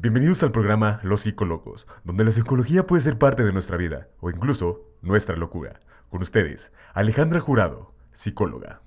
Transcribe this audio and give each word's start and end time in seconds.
Bienvenidos 0.00 0.44
al 0.44 0.52
programa 0.52 1.00
Los 1.02 1.22
Psicólogos, 1.22 1.88
donde 2.04 2.22
la 2.22 2.30
psicología 2.30 2.86
puede 2.86 3.02
ser 3.02 3.18
parte 3.18 3.42
de 3.42 3.52
nuestra 3.52 3.76
vida 3.76 4.06
o 4.20 4.30
incluso 4.30 4.82
nuestra 5.02 5.34
locura. 5.34 5.80
Con 6.08 6.22
ustedes, 6.22 6.70
Alejandra 6.94 7.40
Jurado, 7.40 7.90
psicóloga. 8.12 8.80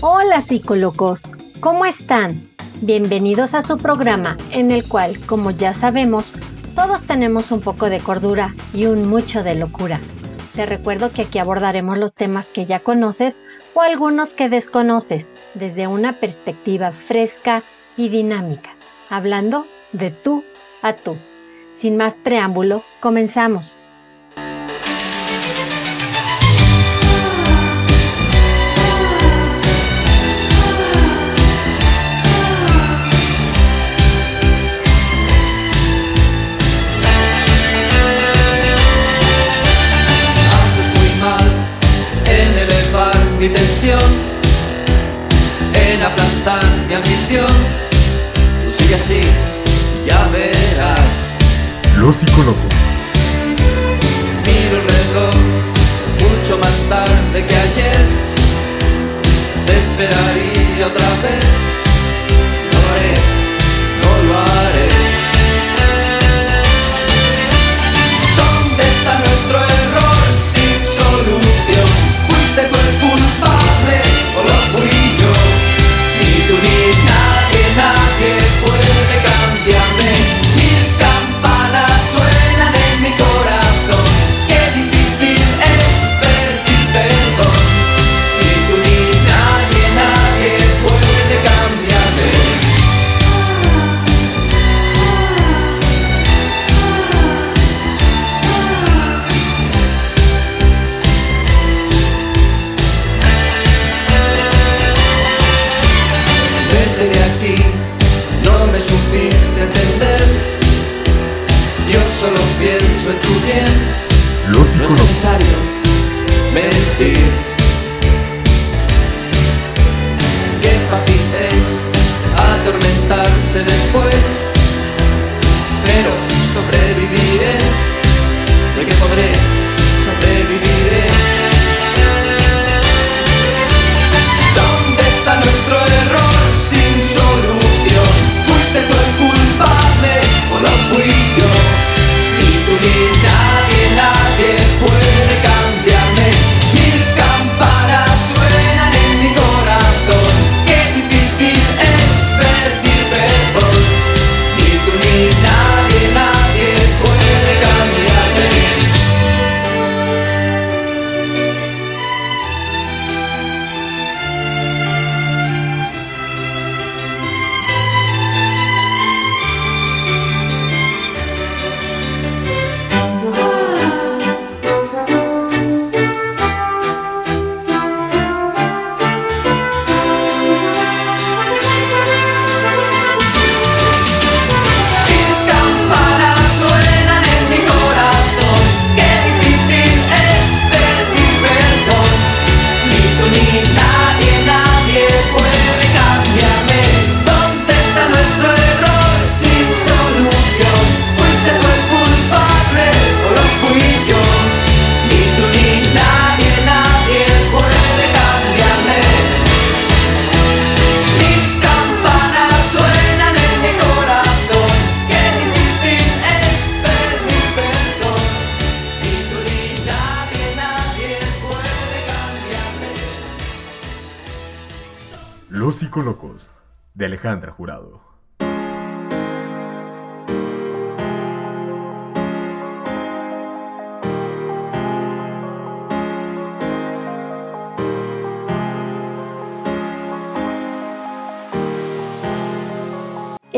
Hola 0.00 0.40
psicólogos, 0.40 1.30
¿cómo 1.60 1.86
están? 1.86 2.48
Bienvenidos 2.82 3.54
a 3.54 3.62
su 3.62 3.78
programa 3.78 4.36
en 4.50 4.72
el 4.72 4.88
cual, 4.88 5.24
como 5.24 5.52
ya 5.52 5.72
sabemos, 5.72 6.34
todos 6.74 7.04
tenemos 7.04 7.52
un 7.52 7.60
poco 7.60 7.88
de 7.88 8.00
cordura 8.00 8.56
y 8.74 8.86
un 8.86 9.08
mucho 9.08 9.44
de 9.44 9.54
locura. 9.54 10.00
Te 10.58 10.66
recuerdo 10.66 11.12
que 11.12 11.22
aquí 11.22 11.38
abordaremos 11.38 11.98
los 11.98 12.16
temas 12.16 12.48
que 12.48 12.66
ya 12.66 12.80
conoces 12.80 13.44
o 13.74 13.82
algunos 13.82 14.34
que 14.34 14.48
desconoces 14.48 15.32
desde 15.54 15.86
una 15.86 16.14
perspectiva 16.14 16.90
fresca 16.90 17.62
y 17.96 18.08
dinámica, 18.08 18.74
hablando 19.08 19.68
de 19.92 20.10
tú 20.10 20.42
a 20.82 20.94
tú. 20.94 21.16
Sin 21.76 21.96
más 21.96 22.16
preámbulo, 22.16 22.82
comenzamos. 22.98 23.78
Mi 43.48 43.54
tensión, 43.54 44.12
en 45.74 46.02
aplastar 46.02 46.62
mi 46.86 46.94
ambición. 46.94 47.46
Tú 48.62 48.70
sigue 48.70 48.94
así, 48.94 49.20
ya 50.04 50.28
verás. 50.28 51.34
Los 51.96 52.16
psicólogos. 52.16 52.60
Miro 54.44 54.76
el 54.76 54.88
reloj, 54.96 55.34
mucho 56.20 56.58
más 56.58 56.76
tarde 56.88 57.46
que 57.46 57.54
ayer. 57.54 58.04
Te 59.66 59.76
esperaría 59.76 60.86
otra 60.86 61.08
vez. 61.22 61.44
No 62.72 62.78
lo 62.80 62.88
haré, 62.92 63.14
no 64.02 64.12
lo 64.28 64.38
haré. 64.38 64.88
¿Dónde 68.40 68.82
está 68.94 69.18
nuestro 69.18 69.58
error 69.58 70.26
sin 70.42 70.78
solución? 70.84 71.88
Fuiste 72.28 72.62
tú 72.62 72.76
el 72.76 72.98
culpable 73.00 73.27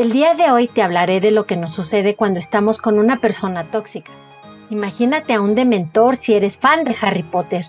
El 0.01 0.11
día 0.13 0.33
de 0.33 0.51
hoy 0.51 0.67
te 0.67 0.81
hablaré 0.81 1.19
de 1.19 1.29
lo 1.29 1.45
que 1.45 1.55
nos 1.55 1.73
sucede 1.73 2.15
cuando 2.15 2.39
estamos 2.39 2.79
con 2.79 2.97
una 2.97 3.19
persona 3.19 3.69
tóxica. 3.69 4.11
Imagínate 4.71 5.33
a 5.33 5.41
un 5.41 5.53
dementor 5.53 6.15
si 6.15 6.33
eres 6.33 6.57
fan 6.57 6.83
de 6.83 6.95
Harry 7.01 7.23
Potter. 7.23 7.65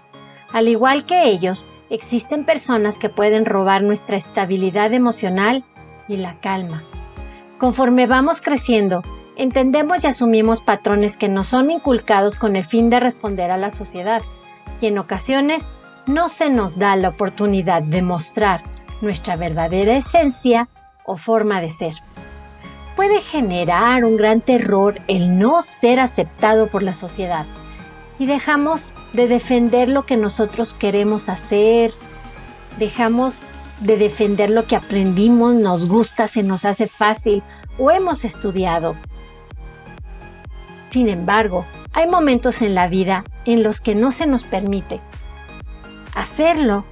Al 0.50 0.68
igual 0.68 1.04
que 1.04 1.24
ellos, 1.24 1.68
existen 1.90 2.46
personas 2.46 2.98
que 2.98 3.10
pueden 3.10 3.44
robar 3.44 3.82
nuestra 3.82 4.16
estabilidad 4.16 4.94
emocional 4.94 5.64
y 6.12 6.16
la 6.16 6.38
calma. 6.40 6.84
Conforme 7.58 8.06
vamos 8.06 8.40
creciendo, 8.40 9.02
entendemos 9.36 10.04
y 10.04 10.08
asumimos 10.08 10.60
patrones 10.60 11.16
que 11.16 11.28
nos 11.28 11.46
son 11.46 11.70
inculcados 11.70 12.36
con 12.36 12.56
el 12.56 12.64
fin 12.64 12.90
de 12.90 13.00
responder 13.00 13.50
a 13.50 13.56
la 13.56 13.70
sociedad 13.70 14.22
y 14.80 14.86
en 14.86 14.98
ocasiones 14.98 15.70
no 16.06 16.28
se 16.28 16.50
nos 16.50 16.78
da 16.78 16.96
la 16.96 17.10
oportunidad 17.10 17.82
de 17.82 18.02
mostrar 18.02 18.62
nuestra 19.00 19.36
verdadera 19.36 19.96
esencia 19.96 20.68
o 21.04 21.16
forma 21.16 21.60
de 21.60 21.70
ser. 21.70 21.94
Puede 22.96 23.20
generar 23.20 24.04
un 24.04 24.16
gran 24.16 24.40
terror 24.40 24.96
el 25.08 25.38
no 25.38 25.62
ser 25.62 26.00
aceptado 26.00 26.66
por 26.66 26.82
la 26.82 26.94
sociedad 26.94 27.46
y 28.18 28.26
dejamos 28.26 28.92
de 29.12 29.28
defender 29.28 29.88
lo 29.88 30.02
que 30.02 30.16
nosotros 30.16 30.74
queremos 30.74 31.28
hacer, 31.28 31.92
dejamos 32.78 33.42
de 33.82 33.96
defender 33.96 34.50
lo 34.50 34.66
que 34.66 34.76
aprendimos, 34.76 35.54
nos 35.54 35.86
gusta, 35.86 36.28
se 36.28 36.42
nos 36.42 36.64
hace 36.64 36.86
fácil 36.86 37.42
o 37.78 37.90
hemos 37.90 38.24
estudiado. 38.24 38.96
Sin 40.90 41.08
embargo, 41.08 41.64
hay 41.92 42.08
momentos 42.08 42.62
en 42.62 42.74
la 42.74 42.88
vida 42.88 43.24
en 43.44 43.62
los 43.62 43.80
que 43.80 43.94
no 43.94 44.12
se 44.12 44.26
nos 44.26 44.44
permite 44.44 45.00
hacerlo 46.14 46.84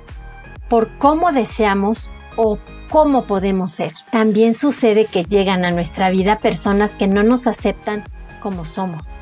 por 0.68 0.88
cómo 0.98 1.32
deseamos 1.32 2.10
o 2.36 2.58
cómo 2.90 3.24
podemos 3.24 3.72
ser. 3.72 3.92
También 4.10 4.54
sucede 4.54 5.06
que 5.06 5.24
llegan 5.24 5.64
a 5.64 5.70
nuestra 5.70 6.10
vida 6.10 6.38
personas 6.38 6.94
que 6.94 7.06
no 7.06 7.22
nos 7.22 7.46
aceptan 7.46 8.04
como 8.40 8.64
somos. 8.64 9.16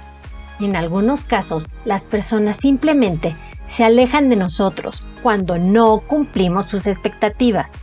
En 0.61 0.77
algunos 0.77 1.25
casos, 1.25 1.73
las 1.85 2.05
personas 2.05 2.57
simplemente 2.57 3.35
se 3.69 3.85
alejan 3.85 4.29
de 4.29 4.37
nosotros 4.37 5.05
cuando 5.23 5.59
no 5.59 6.01
cumplimos 6.01 6.67
sus 6.67 6.87
expectativas. 6.87 7.79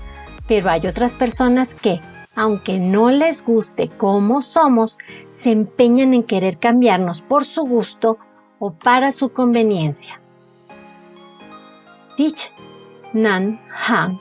Pero 0.47 0.69
hay 0.69 0.85
otras 0.87 1.15
personas 1.15 1.73
que, 1.75 1.99
aunque 2.35 2.79
no 2.79 3.09
les 3.09 3.43
guste 3.43 3.89
cómo 3.89 4.41
somos, 4.41 4.97
se 5.31 5.51
empeñan 5.51 6.13
en 6.13 6.23
querer 6.23 6.59
cambiarnos 6.59 7.21
por 7.21 7.45
su 7.45 7.63
gusto 7.63 8.17
o 8.59 8.73
para 8.73 9.11
su 9.11 9.31
conveniencia. 9.31 10.19
Thich 12.17 12.51
Nan 13.13 13.59
Han, 13.87 14.19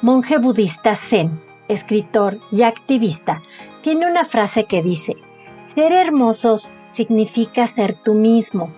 monje 0.00 0.38
budista 0.38 0.96
zen, 0.96 1.40
escritor 1.68 2.38
y 2.50 2.62
activista, 2.62 3.42
tiene 3.82 4.10
una 4.10 4.24
frase 4.24 4.64
que 4.64 4.82
dice, 4.82 5.16
ser 5.64 5.92
hermosos 5.92 6.72
significa 6.88 7.66
ser 7.66 7.94
tú 8.02 8.14
mismo. 8.14 8.72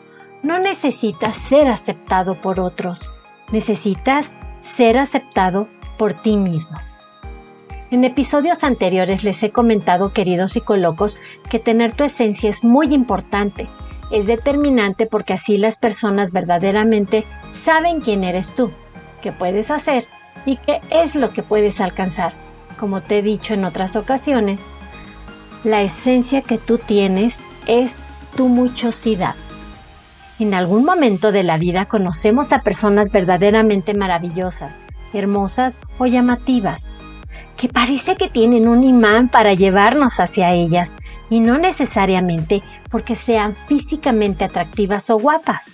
No 0.46 0.60
necesitas 0.60 1.34
ser 1.34 1.66
aceptado 1.66 2.40
por 2.40 2.60
otros, 2.60 3.10
necesitas 3.50 4.38
ser 4.60 4.96
aceptado 4.96 5.66
por 5.98 6.14
ti 6.22 6.36
mismo. 6.36 6.76
En 7.90 8.04
episodios 8.04 8.62
anteriores 8.62 9.24
les 9.24 9.42
he 9.42 9.50
comentado, 9.50 10.12
queridos 10.12 10.52
psicólogos, 10.52 11.18
que 11.50 11.58
tener 11.58 11.94
tu 11.94 12.04
esencia 12.04 12.48
es 12.48 12.62
muy 12.62 12.94
importante. 12.94 13.66
Es 14.12 14.28
determinante 14.28 15.06
porque 15.06 15.32
así 15.32 15.58
las 15.58 15.78
personas 15.78 16.30
verdaderamente 16.30 17.24
saben 17.64 18.00
quién 18.00 18.22
eres 18.22 18.54
tú, 18.54 18.70
qué 19.22 19.32
puedes 19.32 19.72
hacer 19.72 20.06
y 20.44 20.58
qué 20.58 20.80
es 20.90 21.16
lo 21.16 21.32
que 21.32 21.42
puedes 21.42 21.80
alcanzar. 21.80 22.34
Como 22.78 23.02
te 23.02 23.18
he 23.18 23.22
dicho 23.22 23.54
en 23.54 23.64
otras 23.64 23.96
ocasiones, 23.96 24.62
la 25.64 25.82
esencia 25.82 26.40
que 26.42 26.58
tú 26.58 26.78
tienes 26.78 27.40
es 27.66 27.96
tu 28.36 28.46
muchosidad. 28.46 29.34
En 30.38 30.54
algún 30.54 30.84
momento 30.84 31.32
de 31.32 31.42
la 31.42 31.56
vida 31.56 31.86
conocemos 31.86 32.52
a 32.52 32.60
personas 32.60 33.10
verdaderamente 33.10 33.94
maravillosas, 33.94 34.80
hermosas 35.12 35.80
o 35.98 36.06
llamativas 36.06 36.90
que 37.56 37.68
parece 37.68 38.16
que 38.16 38.28
tienen 38.28 38.68
un 38.68 38.84
imán 38.84 39.28
para 39.28 39.54
llevarnos 39.54 40.20
hacia 40.20 40.52
ellas, 40.52 40.92
y 41.30 41.40
no 41.40 41.58
necesariamente 41.58 42.62
porque 42.90 43.16
sean 43.16 43.56
físicamente 43.66 44.44
atractivas 44.44 45.10
o 45.10 45.18
guapas. 45.18 45.66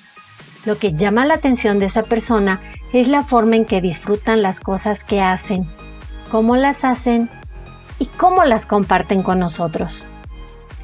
Lo 0.65 0.79
que 0.79 0.95
llama 0.95 1.27
la 1.27 1.35
atención 1.35 1.79
de 1.79 1.87
esa 1.87 2.03
persona 2.03 2.61
es 2.93 3.09
la 3.09 3.23
forma 3.23 3.57
en 3.57 3.65
que 3.65 3.81
disfrutan 3.81 4.43
las 4.43 4.61
cosas 4.61 5.05
que 5.05 5.21
hacen, 5.21 5.67
cómo 6.31 6.57
las 6.57 6.85
hacen 6.85 7.29
y 7.99 8.07
cómo 8.07 8.45
las 8.45 8.65
comparten 8.65 9.23
con 9.23 9.41
nosotros. 9.41 10.07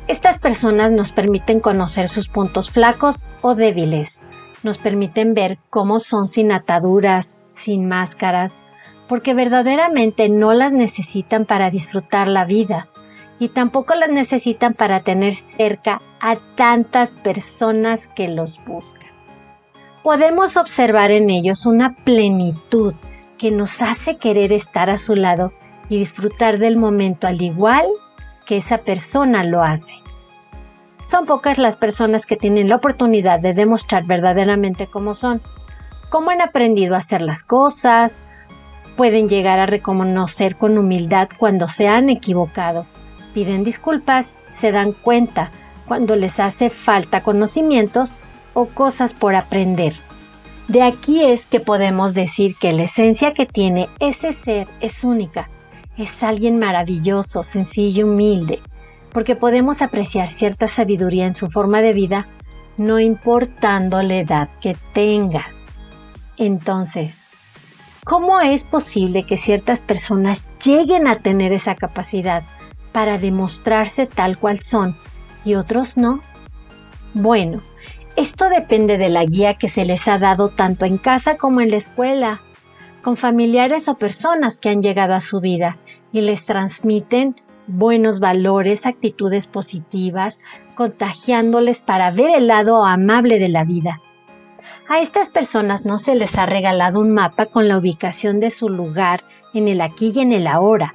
Estas 0.08 0.38
personas 0.38 0.90
nos 0.90 1.12
permiten 1.12 1.60
conocer 1.60 2.08
sus 2.08 2.28
puntos 2.28 2.70
flacos 2.70 3.26
o 3.42 3.54
débiles, 3.54 4.18
nos 4.62 4.78
permiten 4.78 5.34
ver 5.34 5.58
cómo 5.68 6.00
son 6.00 6.28
sin 6.28 6.50
ataduras, 6.50 7.38
sin 7.52 7.86
máscaras, 7.86 8.62
porque 9.06 9.34
verdaderamente 9.34 10.30
no 10.30 10.54
las 10.54 10.72
necesitan 10.72 11.44
para 11.44 11.70
disfrutar 11.70 12.26
la 12.26 12.46
vida 12.46 12.88
y 13.38 13.48
tampoco 13.48 13.94
las 13.94 14.08
necesitan 14.08 14.72
para 14.72 15.02
tener 15.02 15.34
cerca 15.34 16.00
a 16.22 16.36
tantas 16.56 17.14
personas 17.14 18.08
que 18.08 18.28
los 18.28 18.64
buscan. 18.64 19.10
Podemos 20.02 20.56
observar 20.56 21.10
en 21.10 21.28
ellos 21.28 21.66
una 21.66 21.96
plenitud 21.96 22.94
que 23.36 23.50
nos 23.50 23.82
hace 23.82 24.16
querer 24.16 24.54
estar 24.54 24.88
a 24.88 24.96
su 24.96 25.14
lado 25.14 25.52
y 25.90 25.98
disfrutar 25.98 26.58
del 26.58 26.78
momento 26.78 27.26
al 27.26 27.42
igual 27.42 27.86
que 28.48 28.56
esa 28.56 28.78
persona 28.78 29.44
lo 29.44 29.62
hace. 29.62 29.94
Son 31.04 31.26
pocas 31.26 31.58
las 31.58 31.76
personas 31.76 32.24
que 32.24 32.36
tienen 32.36 32.70
la 32.70 32.76
oportunidad 32.76 33.40
de 33.40 33.52
demostrar 33.52 34.06
verdaderamente 34.06 34.86
cómo 34.86 35.12
son, 35.14 35.42
cómo 36.08 36.30
han 36.30 36.40
aprendido 36.40 36.94
a 36.94 36.98
hacer 36.98 37.20
las 37.20 37.44
cosas, 37.44 38.24
pueden 38.96 39.28
llegar 39.28 39.58
a 39.58 39.66
reconocer 39.66 40.56
con 40.56 40.78
humildad 40.78 41.28
cuando 41.38 41.68
se 41.68 41.88
han 41.88 42.08
equivocado, 42.08 42.86
piden 43.34 43.64
disculpas, 43.64 44.34
se 44.54 44.72
dan 44.72 44.92
cuenta 44.92 45.50
cuando 45.86 46.16
les 46.16 46.40
hace 46.40 46.70
falta 46.70 47.22
conocimientos 47.22 48.14
o 48.54 48.64
cosas 48.66 49.12
por 49.12 49.34
aprender. 49.34 49.92
De 50.68 50.82
aquí 50.82 51.22
es 51.22 51.46
que 51.46 51.60
podemos 51.60 52.14
decir 52.14 52.56
que 52.56 52.72
la 52.72 52.84
esencia 52.84 53.34
que 53.34 53.44
tiene 53.44 53.88
ese 54.00 54.32
ser 54.32 54.68
es 54.80 55.04
única, 55.04 55.48
es 55.98 56.22
alguien 56.22 56.58
maravilloso, 56.58 57.42
sencillo 57.42 58.06
y 58.06 58.10
humilde, 58.10 58.60
porque 59.12 59.36
podemos 59.36 59.82
apreciar 59.82 60.28
cierta 60.28 60.68
sabiduría 60.68 61.26
en 61.26 61.34
su 61.34 61.48
forma 61.48 61.82
de 61.82 61.92
vida, 61.92 62.28
no 62.76 63.00
importando 63.00 64.00
la 64.02 64.16
edad 64.16 64.48
que 64.60 64.76
tenga. 64.94 65.46
Entonces, 66.36 67.24
¿Cómo 68.08 68.40
es 68.40 68.64
posible 68.64 69.24
que 69.24 69.36
ciertas 69.36 69.82
personas 69.82 70.48
lleguen 70.64 71.06
a 71.06 71.18
tener 71.18 71.52
esa 71.52 71.74
capacidad 71.74 72.42
para 72.90 73.18
demostrarse 73.18 74.06
tal 74.06 74.38
cual 74.38 74.60
son 74.60 74.96
y 75.44 75.56
otros 75.56 75.98
no? 75.98 76.20
Bueno, 77.12 77.60
esto 78.16 78.48
depende 78.48 78.96
de 78.96 79.10
la 79.10 79.26
guía 79.26 79.58
que 79.58 79.68
se 79.68 79.84
les 79.84 80.08
ha 80.08 80.16
dado 80.16 80.48
tanto 80.48 80.86
en 80.86 80.96
casa 80.96 81.36
como 81.36 81.60
en 81.60 81.70
la 81.70 81.76
escuela, 81.76 82.40
con 83.02 83.18
familiares 83.18 83.88
o 83.88 83.98
personas 83.98 84.56
que 84.56 84.70
han 84.70 84.80
llegado 84.80 85.12
a 85.12 85.20
su 85.20 85.40
vida 85.40 85.76
y 86.12 86.20
les 86.22 86.44
transmiten 86.44 87.36
buenos 87.66 88.18
valores, 88.18 88.86
actitudes 88.86 89.46
positivas, 89.46 90.40
contagiándoles 90.74 91.80
para 91.80 92.10
ver 92.10 92.30
el 92.30 92.46
lado 92.46 92.84
amable 92.84 93.38
de 93.38 93.48
la 93.48 93.64
vida. 93.64 94.00
A 94.88 95.00
estas 95.00 95.28
personas 95.28 95.84
no 95.84 95.98
se 95.98 96.14
les 96.14 96.36
ha 96.38 96.46
regalado 96.46 97.00
un 97.00 97.12
mapa 97.12 97.46
con 97.46 97.68
la 97.68 97.76
ubicación 97.76 98.40
de 98.40 98.50
su 98.50 98.68
lugar 98.68 99.22
en 99.54 99.68
el 99.68 99.80
aquí 99.80 100.12
y 100.14 100.20
en 100.20 100.32
el 100.32 100.46
ahora. 100.46 100.94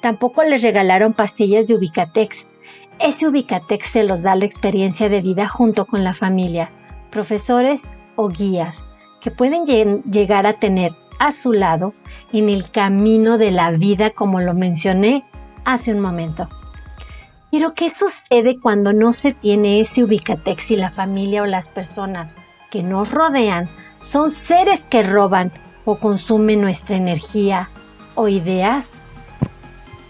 Tampoco 0.00 0.42
les 0.42 0.62
regalaron 0.62 1.12
pastillas 1.12 1.66
de 1.66 1.76
Ubicatex. 1.76 2.46
Ese 2.98 3.28
Ubicatex 3.28 3.86
se 3.86 4.04
los 4.04 4.22
da 4.22 4.34
la 4.34 4.44
experiencia 4.44 5.08
de 5.08 5.20
vida 5.20 5.46
junto 5.46 5.86
con 5.86 6.04
la 6.04 6.14
familia, 6.14 6.70
profesores 7.10 7.82
o 8.16 8.28
guías 8.28 8.84
que 9.20 9.30
pueden 9.30 9.64
llegar 9.64 10.46
a 10.46 10.58
tener 10.58 10.92
a 11.18 11.32
su 11.32 11.52
lado 11.52 11.94
en 12.32 12.48
el 12.48 12.70
camino 12.70 13.38
de 13.38 13.50
la 13.50 13.70
vida 13.70 14.10
como 14.10 14.40
lo 14.40 14.54
mencioné 14.54 15.24
hace 15.64 15.92
un 15.92 16.00
momento. 16.00 16.48
Pero 17.50 17.74
¿qué 17.74 17.88
sucede 17.88 18.58
cuando 18.60 18.92
no 18.92 19.12
se 19.12 19.32
tiene 19.32 19.80
ese 19.80 20.02
Ubicatex 20.02 20.72
y 20.72 20.76
la 20.76 20.90
familia 20.90 21.42
o 21.42 21.46
las 21.46 21.68
personas 21.68 22.36
que 22.70 22.82
nos 22.82 23.12
rodean 23.12 23.68
son 24.00 24.32
seres 24.32 24.84
que 24.84 25.02
roban 25.04 25.52
o 25.84 25.98
consumen 26.00 26.60
nuestra 26.60 26.96
energía 26.96 27.70
o 28.16 28.26
ideas? 28.26 28.94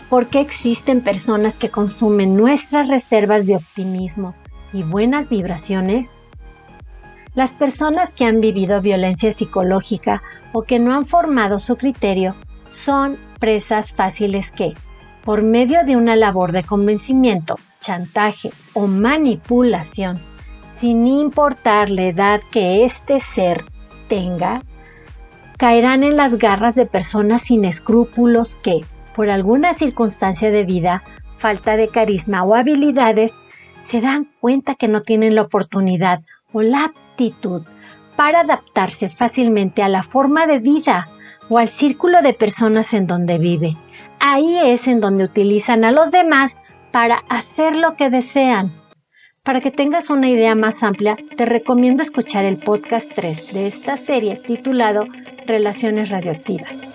¿Por 0.08 0.28
qué 0.28 0.40
existen 0.40 1.02
personas 1.02 1.56
que 1.56 1.68
consumen 1.68 2.36
nuestras 2.36 2.88
reservas 2.88 3.46
de 3.46 3.56
optimismo 3.56 4.34
y 4.72 4.82
buenas 4.82 5.28
vibraciones? 5.28 6.12
Las 7.34 7.52
personas 7.52 8.12
que 8.12 8.24
han 8.24 8.40
vivido 8.40 8.80
violencia 8.80 9.32
psicológica 9.32 10.22
o 10.52 10.62
que 10.62 10.78
no 10.78 10.94
han 10.94 11.06
formado 11.06 11.58
su 11.58 11.76
criterio 11.76 12.36
son 12.70 13.16
presas 13.40 13.92
fáciles 13.92 14.52
que, 14.52 14.74
por 15.24 15.42
medio 15.42 15.84
de 15.84 15.96
una 15.96 16.14
labor 16.14 16.52
de 16.52 16.62
convencimiento, 16.62 17.56
chantaje 17.80 18.50
o 18.72 18.86
manipulación, 18.86 20.18
sin 20.78 21.08
importar 21.08 21.90
la 21.90 22.04
edad 22.04 22.40
que 22.52 22.84
este 22.84 23.18
ser 23.18 23.64
tenga, 24.08 24.60
caerán 25.58 26.04
en 26.04 26.16
las 26.16 26.38
garras 26.38 26.76
de 26.76 26.86
personas 26.86 27.42
sin 27.42 27.64
escrúpulos 27.64 28.54
que, 28.54 28.80
por 29.16 29.28
alguna 29.28 29.74
circunstancia 29.74 30.52
de 30.52 30.64
vida, 30.64 31.02
falta 31.38 31.76
de 31.76 31.88
carisma 31.88 32.44
o 32.44 32.54
habilidades, 32.54 33.32
se 33.84 34.00
dan 34.00 34.28
cuenta 34.40 34.76
que 34.76 34.88
no 34.88 35.02
tienen 35.02 35.34
la 35.34 35.42
oportunidad 35.42 36.22
o 36.52 36.62
la 36.62 36.92
para 38.16 38.40
adaptarse 38.40 39.10
fácilmente 39.10 39.82
a 39.82 39.88
la 39.88 40.02
forma 40.02 40.46
de 40.46 40.58
vida 40.58 41.08
o 41.48 41.58
al 41.58 41.68
círculo 41.68 42.22
de 42.22 42.32
personas 42.32 42.94
en 42.94 43.06
donde 43.06 43.38
vive. 43.38 43.76
Ahí 44.20 44.58
es 44.64 44.88
en 44.88 45.00
donde 45.00 45.24
utilizan 45.24 45.84
a 45.84 45.90
los 45.90 46.10
demás 46.10 46.56
para 46.92 47.24
hacer 47.28 47.76
lo 47.76 47.96
que 47.96 48.10
desean 48.10 48.84
para 49.44 49.60
que 49.60 49.70
tengas 49.70 50.08
una 50.08 50.30
idea 50.30 50.54
más 50.54 50.82
amplia, 50.82 51.16
te 51.36 51.44
recomiendo 51.44 52.02
escuchar 52.02 52.46
el 52.46 52.56
podcast 52.56 53.12
3 53.14 53.52
de 53.52 53.66
esta 53.66 53.98
serie 53.98 54.36
titulado 54.36 55.06
relaciones 55.46 56.08
radioactivas. 56.08 56.90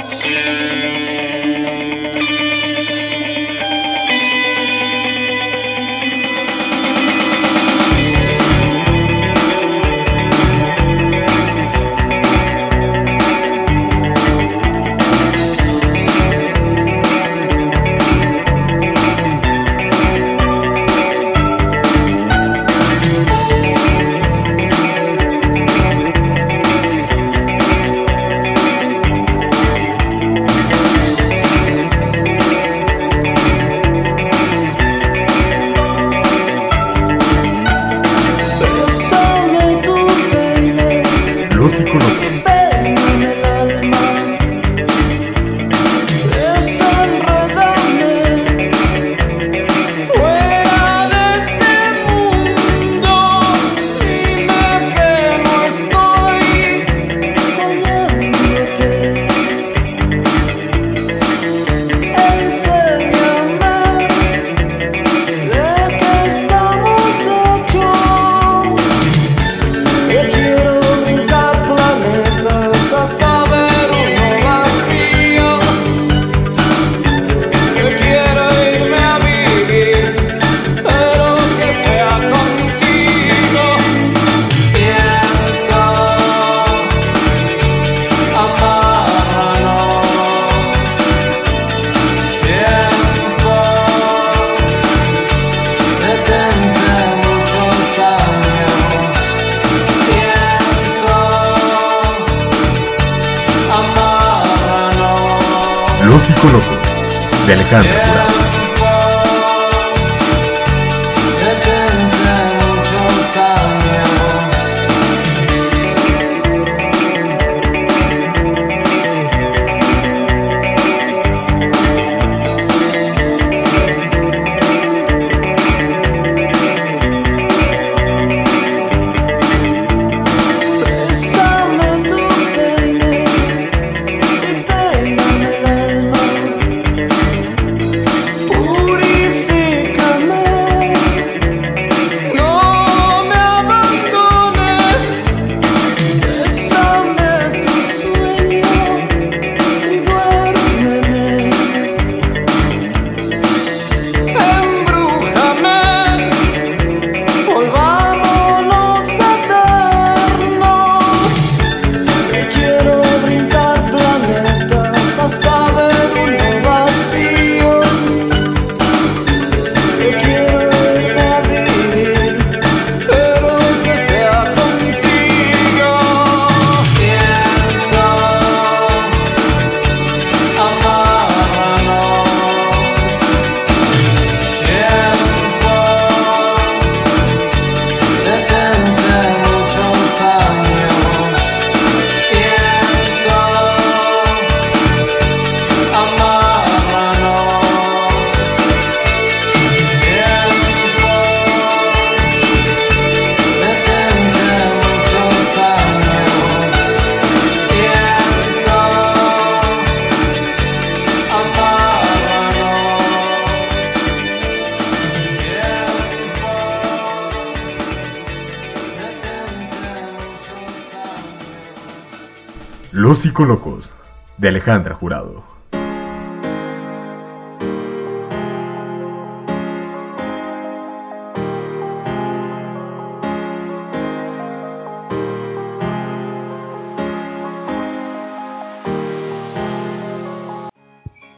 Los 223.40 223.58
Psicolocos, 223.58 223.94
de 224.38 224.50
Alejandra 224.50 224.96
Jurado. 224.96 225.44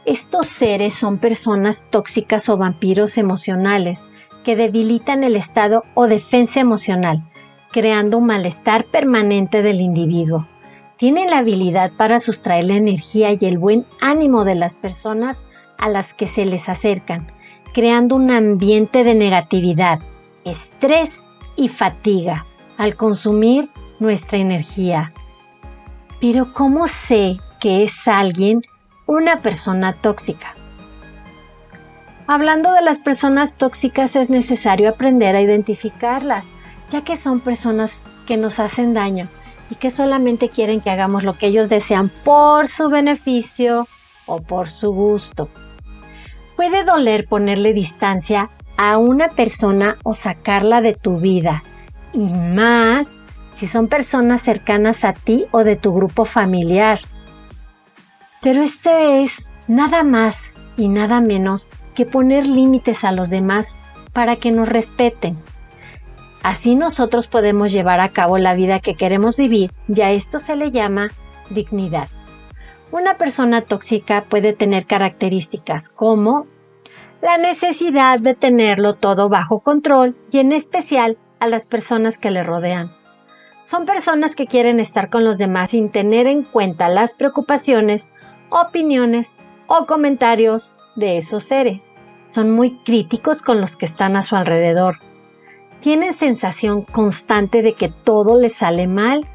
Estos 0.04 0.48
seres 0.48 0.94
son 0.94 1.18
personas 1.18 1.84
tóxicas 1.90 2.48
o 2.48 2.56
vampiros 2.56 3.16
emocionales 3.16 4.08
que 4.42 4.56
debilitan 4.56 5.22
el 5.22 5.36
estado 5.36 5.84
o 5.94 6.08
defensa 6.08 6.58
emocional, 6.58 7.22
creando 7.70 8.18
un 8.18 8.26
malestar 8.26 8.86
permanente 8.86 9.62
del 9.62 9.80
individuo 9.80 10.48
tienen 11.02 11.30
la 11.30 11.38
habilidad 11.38 11.90
para 11.96 12.20
sustraer 12.20 12.62
la 12.62 12.76
energía 12.76 13.32
y 13.32 13.38
el 13.40 13.58
buen 13.58 13.84
ánimo 14.00 14.44
de 14.44 14.54
las 14.54 14.76
personas 14.76 15.44
a 15.76 15.88
las 15.88 16.14
que 16.14 16.28
se 16.28 16.44
les 16.44 16.68
acercan, 16.68 17.26
creando 17.74 18.14
un 18.14 18.30
ambiente 18.30 19.02
de 19.02 19.16
negatividad, 19.16 19.98
estrés 20.44 21.26
y 21.56 21.66
fatiga 21.66 22.46
al 22.78 22.94
consumir 22.94 23.68
nuestra 23.98 24.38
energía. 24.38 25.12
Pero 26.20 26.52
¿cómo 26.52 26.86
sé 26.86 27.38
que 27.60 27.82
es 27.82 28.06
alguien 28.06 28.62
una 29.06 29.38
persona 29.38 29.94
tóxica? 29.94 30.54
Hablando 32.28 32.70
de 32.70 32.82
las 32.82 33.00
personas 33.00 33.54
tóxicas 33.54 34.14
es 34.14 34.30
necesario 34.30 34.88
aprender 34.88 35.34
a 35.34 35.40
identificarlas, 35.40 36.46
ya 36.92 37.02
que 37.02 37.16
son 37.16 37.40
personas 37.40 38.04
que 38.24 38.36
nos 38.36 38.60
hacen 38.60 38.94
daño 38.94 39.28
y 39.72 39.74
que 39.76 39.88
solamente 39.90 40.50
quieren 40.50 40.82
que 40.82 40.90
hagamos 40.90 41.24
lo 41.24 41.32
que 41.32 41.46
ellos 41.46 41.70
desean 41.70 42.10
por 42.24 42.68
su 42.68 42.90
beneficio 42.90 43.88
o 44.26 44.36
por 44.36 44.68
su 44.68 44.92
gusto. 44.92 45.48
Puede 46.56 46.84
doler 46.84 47.26
ponerle 47.26 47.72
distancia 47.72 48.50
a 48.76 48.98
una 48.98 49.30
persona 49.30 49.96
o 50.02 50.12
sacarla 50.12 50.82
de 50.82 50.92
tu 50.92 51.16
vida, 51.16 51.62
y 52.12 52.34
más 52.34 53.16
si 53.54 53.66
son 53.66 53.88
personas 53.88 54.42
cercanas 54.42 55.04
a 55.04 55.14
ti 55.14 55.46
o 55.52 55.64
de 55.64 55.76
tu 55.76 55.94
grupo 55.94 56.26
familiar. 56.26 57.00
Pero 58.42 58.62
este 58.62 59.22
es 59.22 59.48
nada 59.68 60.02
más 60.02 60.52
y 60.76 60.88
nada 60.88 61.22
menos 61.22 61.70
que 61.94 62.04
poner 62.04 62.46
límites 62.46 63.04
a 63.04 63.12
los 63.12 63.30
demás 63.30 63.74
para 64.12 64.36
que 64.36 64.50
nos 64.50 64.68
respeten. 64.68 65.38
Así 66.42 66.74
nosotros 66.74 67.28
podemos 67.28 67.72
llevar 67.72 68.00
a 68.00 68.08
cabo 68.08 68.36
la 68.38 68.54
vida 68.54 68.80
que 68.80 68.94
queremos 68.94 69.36
vivir 69.36 69.70
y 69.88 70.00
a 70.00 70.10
esto 70.10 70.38
se 70.38 70.56
le 70.56 70.70
llama 70.70 71.08
dignidad. 71.50 72.08
Una 72.90 73.14
persona 73.14 73.62
tóxica 73.62 74.24
puede 74.28 74.52
tener 74.52 74.86
características 74.86 75.88
como 75.88 76.46
la 77.22 77.38
necesidad 77.38 78.18
de 78.18 78.34
tenerlo 78.34 78.94
todo 78.94 79.28
bajo 79.28 79.60
control 79.60 80.16
y 80.32 80.38
en 80.38 80.52
especial 80.52 81.16
a 81.38 81.46
las 81.46 81.66
personas 81.66 82.18
que 82.18 82.32
le 82.32 82.42
rodean. 82.42 82.92
Son 83.62 83.86
personas 83.86 84.34
que 84.34 84.46
quieren 84.46 84.80
estar 84.80 85.08
con 85.08 85.24
los 85.24 85.38
demás 85.38 85.70
sin 85.70 85.90
tener 85.90 86.26
en 86.26 86.42
cuenta 86.42 86.88
las 86.88 87.14
preocupaciones, 87.14 88.10
opiniones 88.50 89.36
o 89.68 89.86
comentarios 89.86 90.74
de 90.96 91.18
esos 91.18 91.44
seres. 91.44 91.94
Son 92.26 92.50
muy 92.50 92.78
críticos 92.84 93.40
con 93.42 93.60
los 93.60 93.76
que 93.76 93.86
están 93.86 94.16
a 94.16 94.22
su 94.22 94.34
alrededor. 94.34 94.96
Tienen 95.82 96.14
sensación 96.14 96.82
constante 96.82 97.60
de 97.60 97.74
que 97.74 97.90
todo 97.90 98.40
les 98.40 98.54
sale 98.54 98.86
mal, 98.86 99.26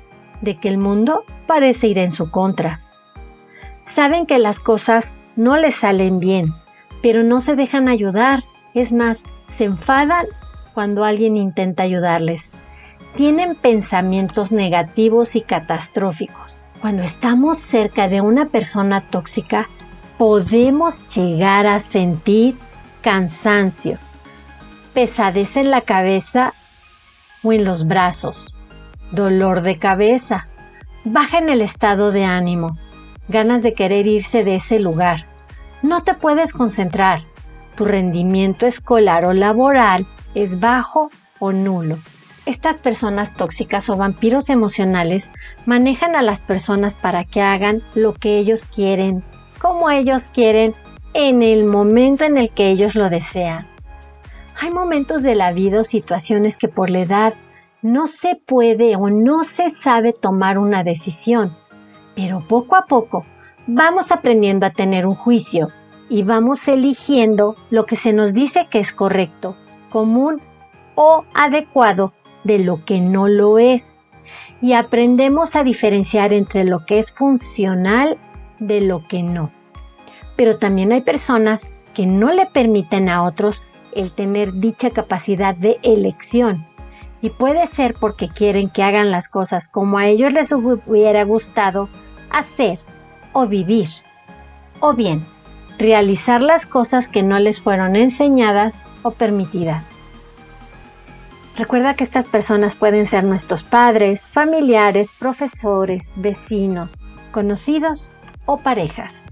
de 0.42 0.58
que 0.58 0.70
el 0.70 0.80
mundo 0.80 1.24
parece 1.46 1.88
ir 1.88 2.00
en 2.00 2.12
su 2.12 2.32
contra. 2.32 2.80
Saben 3.86 4.26
que 4.26 4.40
las 4.40 4.60
cosas 4.60 5.14
no 5.36 5.58
les 5.58 5.76
salen 5.76 6.20
bien 6.20 6.54
pero 7.02 7.24
no 7.24 7.42
se 7.42 7.56
dejan 7.56 7.88
ayudar. 7.88 8.44
Es 8.74 8.92
más, 8.92 9.24
se 9.48 9.66
enfadan 9.66 10.26
cuando 10.74 11.04
alguien 11.04 11.38
intenta 11.38 11.84
ayudarles. 11.84 12.52
Tienen 13.16 13.56
pensamientos 13.56 14.52
negativos 14.52 15.36
y 15.36 15.42
catastróficos. 15.42 16.58
Cuando 16.82 17.04
estamos 17.04 17.58
cerca 17.58 18.08
de 18.08 18.22
una 18.22 18.48
persona 18.48 19.10
tóxica, 19.10 19.68
podemos 20.18 21.04
llegar 21.16 21.66
a 21.66 21.80
sentir 21.80 22.56
cansancio, 23.02 23.98
pesadez 24.98 25.58
en 25.58 25.70
la 25.70 25.82
cabeza 25.82 26.56
o 27.44 27.54
en 27.54 27.66
los 27.66 27.86
brazos, 27.86 28.56
dolor 29.12 29.62
de 29.62 29.78
cabeza, 29.78 30.48
baja 31.04 31.38
en 31.38 31.50
el 31.50 31.62
estado 31.62 32.12
de 32.12 32.26
ánimo, 32.26 32.80
ganas 33.28 33.62
de 33.62 33.76
querer 33.76 34.08
irse 34.08 34.44
de 34.44 34.56
ese 34.56 34.80
lugar 34.80 35.28
no 35.84 36.02
te 36.02 36.16
puedes 36.16 36.52
concentrar. 36.52 37.22
Tu 37.76 37.86
rendimiento 37.86 38.66
escolar 38.66 39.24
o 39.26 39.34
laboral 39.34 40.08
es 40.34 40.60
bajo 40.60 41.12
o 41.38 41.52
nulo. 41.52 42.00
Estas 42.48 42.78
personas 42.78 43.36
tóxicas 43.36 43.88
o 43.92 43.98
vampiros 43.98 44.50
emocionales 44.50 45.30
manejan 45.68 46.16
a 46.16 46.24
las 46.24 46.42
personas 46.42 46.96
para 46.96 47.24
que 47.24 47.44
hagan 47.44 47.84
lo 47.94 48.14
que 48.14 48.40
ellos 48.40 48.64
quieren, 48.64 49.24
como 49.62 49.92
ellos 49.92 50.24
quieren, 50.34 50.74
en 51.14 51.44
el 51.44 51.66
momento 51.66 52.24
en 52.24 52.38
el 52.38 52.50
que 52.50 52.72
ellos 52.72 52.96
lo 52.96 53.10
desean. 53.10 53.77
Hay 54.60 54.72
momentos 54.72 55.22
de 55.22 55.36
la 55.36 55.52
vida 55.52 55.82
o 55.82 55.84
situaciones 55.84 56.58
que 56.58 56.68
por 56.68 56.90
la 56.90 57.00
edad 57.00 57.34
no 57.84 58.08
se 58.08 58.36
puede 58.36 58.96
o 58.96 59.10
no 59.10 59.44
se 59.44 59.70
sabe 59.70 60.14
tomar 60.14 60.58
una 60.58 60.84
decisión, 60.84 61.56
pero 62.16 62.44
poco 62.48 62.76
a 62.76 62.86
poco 62.88 63.24
vamos 63.68 64.12
aprendiendo 64.12 64.66
a 64.66 64.72
tener 64.72 65.06
un 65.06 65.14
juicio 65.14 65.68
y 66.10 66.24
vamos 66.24 66.68
eligiendo 66.68 67.56
lo 67.70 67.86
que 67.86 67.96
se 67.96 68.14
nos 68.14 68.34
dice 68.34 68.68
que 68.72 68.80
es 68.80 68.94
correcto, 68.94 69.56
común 69.92 70.42
o 70.96 71.26
adecuado 71.36 72.14
de 72.44 72.58
lo 72.58 72.84
que 72.84 73.00
no 73.00 73.28
lo 73.28 73.60
es. 73.60 74.00
Y 74.60 74.74
aprendemos 74.74 75.56
a 75.56 75.64
diferenciar 75.64 76.34
entre 76.34 76.64
lo 76.64 76.84
que 76.86 76.98
es 76.98 77.12
funcional 77.12 78.18
de 78.58 78.82
lo 78.82 79.08
que 79.08 79.22
no. 79.22 79.52
Pero 80.36 80.58
también 80.58 80.92
hay 80.92 81.02
personas 81.02 81.72
que 81.94 82.08
no 82.08 82.32
le 82.32 82.48
permiten 82.48 83.08
a 83.08 83.24
otros 83.24 83.64
el 83.98 84.12
tener 84.12 84.54
dicha 84.54 84.92
capacidad 84.92 85.56
de 85.56 85.80
elección. 85.84 86.66
Y 87.22 87.32
puede 87.32 87.66
ser 87.68 87.96
porque 88.00 88.30
quieren 88.30 88.70
que 88.70 88.84
hagan 88.84 89.12
las 89.12 89.28
cosas 89.28 89.68
como 89.68 89.98
a 89.98 90.08
ellos 90.08 90.32
les 90.32 90.52
hubiera 90.52 91.24
gustado 91.26 91.90
hacer 92.30 92.80
o 93.34 93.48
vivir. 93.48 93.90
O 94.80 94.94
bien, 94.94 95.26
realizar 95.80 96.42
las 96.42 96.68
cosas 96.68 97.10
que 97.10 97.24
no 97.24 97.40
les 97.40 97.60
fueron 97.60 97.96
enseñadas 97.96 98.84
o 99.02 99.12
permitidas. 99.12 99.94
Recuerda 101.58 101.96
que 101.96 102.04
estas 102.04 102.28
personas 102.28 102.76
pueden 102.76 103.08
ser 103.08 103.24
nuestros 103.24 103.64
padres, 103.64 104.30
familiares, 104.30 105.12
profesores, 105.18 106.12
vecinos, 106.16 106.94
conocidos 107.32 108.12
o 108.46 108.58
parejas. 108.58 109.24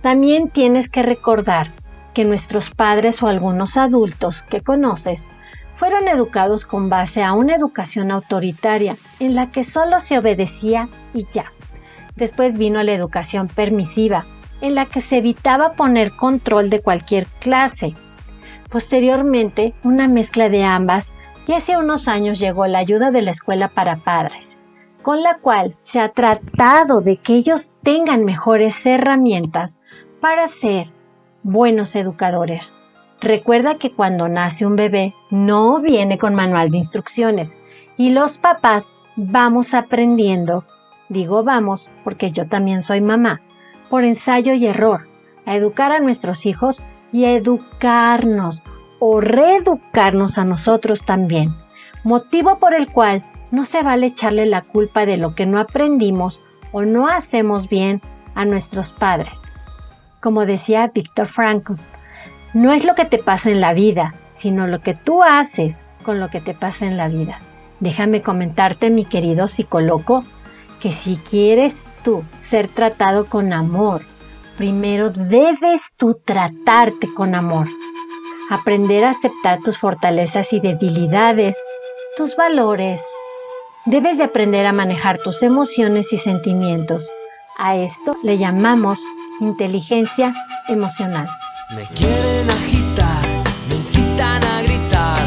También 0.00 0.48
tienes 0.48 0.88
que 0.88 1.02
recordar 1.02 1.68
que 2.14 2.24
nuestros 2.24 2.70
padres 2.70 3.22
o 3.22 3.28
algunos 3.28 3.76
adultos 3.76 4.42
que 4.42 4.60
conoces 4.60 5.28
fueron 5.76 6.06
educados 6.06 6.64
con 6.64 6.88
base 6.88 7.22
a 7.22 7.32
una 7.32 7.56
educación 7.56 8.10
autoritaria 8.10 8.96
en 9.18 9.34
la 9.34 9.50
que 9.50 9.64
solo 9.64 9.98
se 9.98 10.18
obedecía 10.18 10.88
y 11.12 11.26
ya. 11.32 11.52
Después 12.14 12.56
vino 12.56 12.82
la 12.82 12.92
educación 12.92 13.48
permisiva, 13.48 14.24
en 14.60 14.76
la 14.76 14.86
que 14.86 15.00
se 15.00 15.18
evitaba 15.18 15.72
poner 15.72 16.12
control 16.12 16.70
de 16.70 16.80
cualquier 16.80 17.26
clase. 17.40 17.94
Posteriormente, 18.70 19.74
una 19.82 20.06
mezcla 20.06 20.48
de 20.48 20.62
ambas 20.62 21.14
y 21.46 21.54
hace 21.54 21.76
unos 21.76 22.06
años 22.06 22.38
llegó 22.38 22.66
la 22.66 22.78
ayuda 22.78 23.10
de 23.10 23.22
la 23.22 23.32
escuela 23.32 23.68
para 23.68 23.96
padres, 23.96 24.60
con 25.02 25.22
la 25.22 25.38
cual 25.38 25.74
se 25.78 26.00
ha 26.00 26.10
tratado 26.12 27.00
de 27.00 27.16
que 27.16 27.34
ellos 27.34 27.70
tengan 27.82 28.24
mejores 28.24 28.86
herramientas 28.86 29.80
para 30.20 30.46
ser 30.46 30.92
buenos 31.42 31.96
educadores. 31.96 32.74
Recuerda 33.20 33.76
que 33.78 33.92
cuando 33.92 34.28
nace 34.28 34.66
un 34.66 34.76
bebé 34.76 35.14
no 35.30 35.80
viene 35.80 36.18
con 36.18 36.34
manual 36.34 36.70
de 36.70 36.78
instrucciones. 36.78 37.56
Y 37.96 38.10
los 38.10 38.38
papás 38.38 38.92
vamos 39.16 39.74
aprendiendo. 39.74 40.64
Digo 41.08 41.44
vamos 41.44 41.90
porque 42.04 42.32
yo 42.32 42.48
también 42.48 42.82
soy 42.82 43.00
mamá, 43.00 43.42
por 43.90 44.04
ensayo 44.04 44.54
y 44.54 44.66
error, 44.66 45.08
a 45.46 45.54
educar 45.54 45.92
a 45.92 46.00
nuestros 46.00 46.46
hijos 46.46 46.82
y 47.12 47.26
a 47.26 47.32
educarnos 47.32 48.64
o 48.98 49.20
reeducarnos 49.20 50.38
a 50.38 50.44
nosotros 50.44 51.04
también, 51.04 51.54
motivo 52.02 52.58
por 52.58 52.72
el 52.72 52.90
cual 52.90 53.24
no 53.50 53.66
se 53.66 53.82
vale 53.82 54.06
echarle 54.06 54.46
la 54.46 54.62
culpa 54.62 55.04
de 55.04 55.18
lo 55.18 55.34
que 55.34 55.44
no 55.44 55.60
aprendimos 55.60 56.42
o 56.72 56.82
no 56.82 57.08
hacemos 57.08 57.68
bien 57.68 58.00
a 58.34 58.44
nuestros 58.44 58.92
padres. 58.92 59.42
Como 60.22 60.46
decía 60.46 60.86
Víctor 60.94 61.26
Frankl, 61.26 61.72
no 62.54 62.72
es 62.72 62.84
lo 62.84 62.94
que 62.94 63.04
te 63.04 63.18
pasa 63.18 63.50
en 63.50 63.60
la 63.60 63.74
vida, 63.74 64.14
sino 64.32 64.68
lo 64.68 64.80
que 64.80 64.94
tú 64.94 65.24
haces 65.24 65.80
con 66.04 66.20
lo 66.20 66.28
que 66.28 66.40
te 66.40 66.54
pasa 66.54 66.86
en 66.86 66.96
la 66.96 67.08
vida. 67.08 67.40
Déjame 67.80 68.22
comentarte, 68.22 68.90
mi 68.90 69.04
querido 69.04 69.48
psicólogo, 69.48 70.22
que 70.80 70.92
si 70.92 71.16
quieres 71.16 71.82
tú 72.04 72.22
ser 72.48 72.68
tratado 72.68 73.24
con 73.26 73.52
amor, 73.52 74.02
primero 74.56 75.10
debes 75.10 75.82
tú 75.96 76.14
tratarte 76.24 77.12
con 77.12 77.34
amor. 77.34 77.66
Aprender 78.48 79.02
a 79.02 79.10
aceptar 79.10 79.58
tus 79.64 79.80
fortalezas 79.80 80.52
y 80.52 80.60
debilidades, 80.60 81.56
tus 82.16 82.36
valores. 82.36 83.02
Debes 83.86 84.18
de 84.18 84.24
aprender 84.24 84.66
a 84.66 84.72
manejar 84.72 85.18
tus 85.18 85.42
emociones 85.42 86.12
y 86.12 86.18
sentimientos. 86.18 87.10
A 87.58 87.74
esto 87.74 88.16
le 88.22 88.38
llamamos 88.38 89.04
inteligencia 89.40 90.34
emocional. 90.68 91.28
Me 91.74 91.84
quieren 91.86 92.50
agitar, 92.50 93.22
me 93.68 93.76
incitan 93.76 94.42
a 94.44 94.62
gritar. 94.62 95.18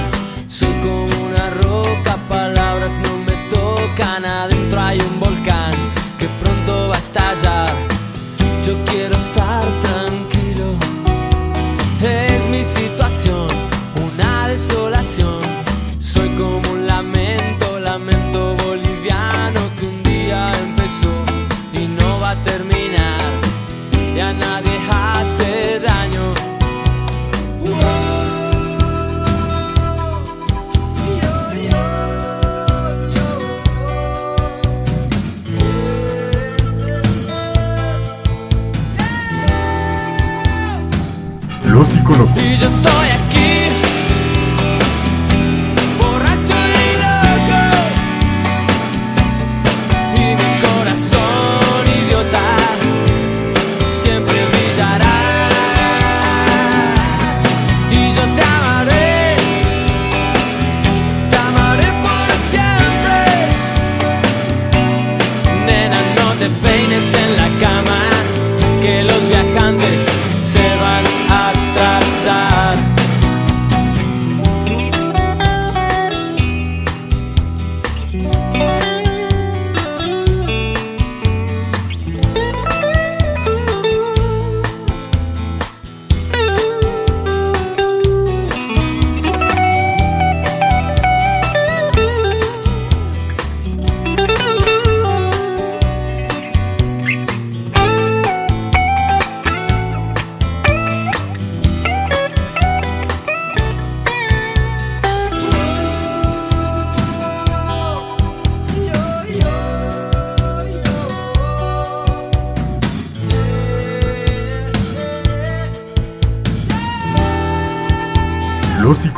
Soy 0.47 0.71
como 0.83 1.05
una 1.27 1.49
roca, 1.61 2.17
palabras 2.29 2.99
no 2.99 3.17
me 3.19 3.33
tocan. 3.49 4.25
Adentro 4.25 4.79
hay 4.79 4.99
un 4.99 5.19
volcán 5.19 5.73
que 6.19 6.27
pronto 6.41 6.89
va 6.89 6.95
a 6.95 6.99
estallar. 6.99 7.73
Yo 8.65 8.73
quiero 8.85 9.15
estar 9.15 9.63
tranquilo. 9.81 10.75
Es 12.01 12.47
mi 12.49 12.63
situación, 12.63 13.47
una 13.95 14.47
desolación. 14.47 14.94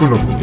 Los 0.10 0.37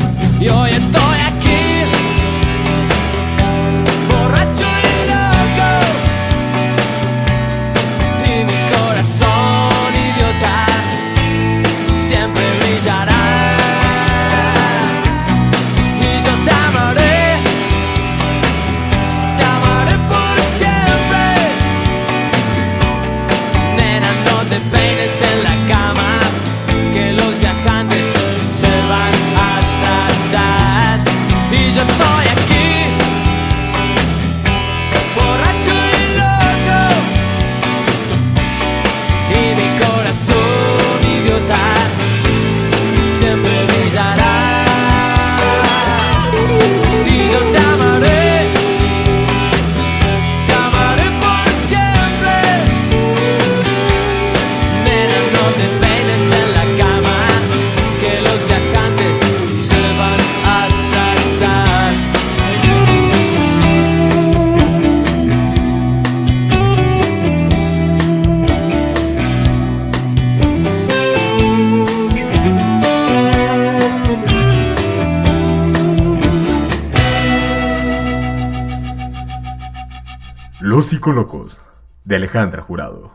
Los 80.84 80.90
psicólogos 80.90 81.62
de 82.04 82.16
Alejandra 82.16 82.60
Jurado. 82.60 83.10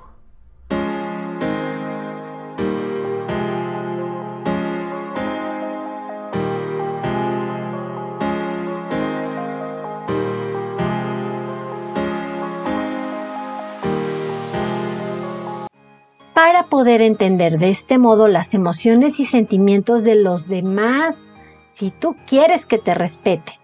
Para 16.34 16.70
poder 16.70 17.04
entender 17.04 17.60
de 17.60 17.70
este 17.70 18.00
modo 18.00 18.28
las 18.28 18.56
emociones 18.56 19.20
y 19.20 19.26
sentimientos 19.26 20.04
de 20.04 20.16
los 20.16 20.48
demás, 20.48 21.20
si 21.70 21.92
tú 21.92 22.16
quieres 22.26 22.66
que 22.66 22.80
te 22.80 22.96
respete, 22.96 23.60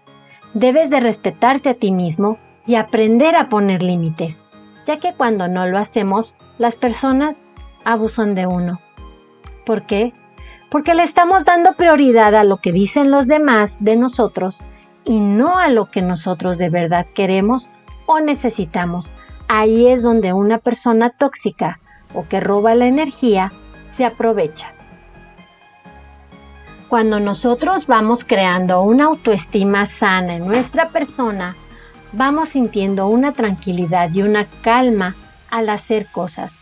debes 0.54 0.90
de 0.90 1.00
respetarte 1.00 1.70
a 1.70 1.74
ti 1.74 1.90
mismo 1.90 2.38
y 2.66 2.74
aprender 2.74 3.36
a 3.36 3.48
poner 3.48 3.82
límites, 3.82 4.42
ya 4.84 4.98
que 4.98 5.14
cuando 5.14 5.48
no 5.48 5.66
lo 5.66 5.78
hacemos, 5.78 6.36
las 6.58 6.76
personas 6.76 7.44
abusan 7.84 8.34
de 8.34 8.46
uno. 8.46 8.80
¿Por 9.64 9.86
qué? 9.86 10.12
Porque 10.70 10.94
le 10.94 11.04
estamos 11.04 11.44
dando 11.44 11.74
prioridad 11.74 12.34
a 12.34 12.44
lo 12.44 12.58
que 12.58 12.72
dicen 12.72 13.10
los 13.10 13.26
demás 13.26 13.76
de 13.80 13.96
nosotros 13.96 14.60
y 15.04 15.20
no 15.20 15.58
a 15.58 15.68
lo 15.68 15.90
que 15.90 16.02
nosotros 16.02 16.58
de 16.58 16.68
verdad 16.68 17.06
queremos 17.14 17.70
o 18.06 18.20
necesitamos. 18.20 19.12
Ahí 19.48 19.86
es 19.86 20.02
donde 20.02 20.32
una 20.32 20.58
persona 20.58 21.10
tóxica 21.10 21.78
o 22.14 22.26
que 22.28 22.40
roba 22.40 22.74
la 22.74 22.86
energía 22.86 23.52
se 23.92 24.04
aprovecha. 24.04 24.72
Cuando 26.88 27.18
nosotros 27.18 27.86
vamos 27.86 28.24
creando 28.24 28.82
una 28.82 29.06
autoestima 29.06 29.86
sana 29.86 30.36
en 30.36 30.46
nuestra 30.46 30.90
persona, 30.90 31.56
vamos 32.16 32.50
sintiendo 32.50 33.08
una 33.08 33.32
tranquilidad 33.32 34.10
y 34.12 34.22
una 34.22 34.46
calma 34.62 35.14
al 35.50 35.68
hacer 35.68 36.06
cosas, 36.06 36.54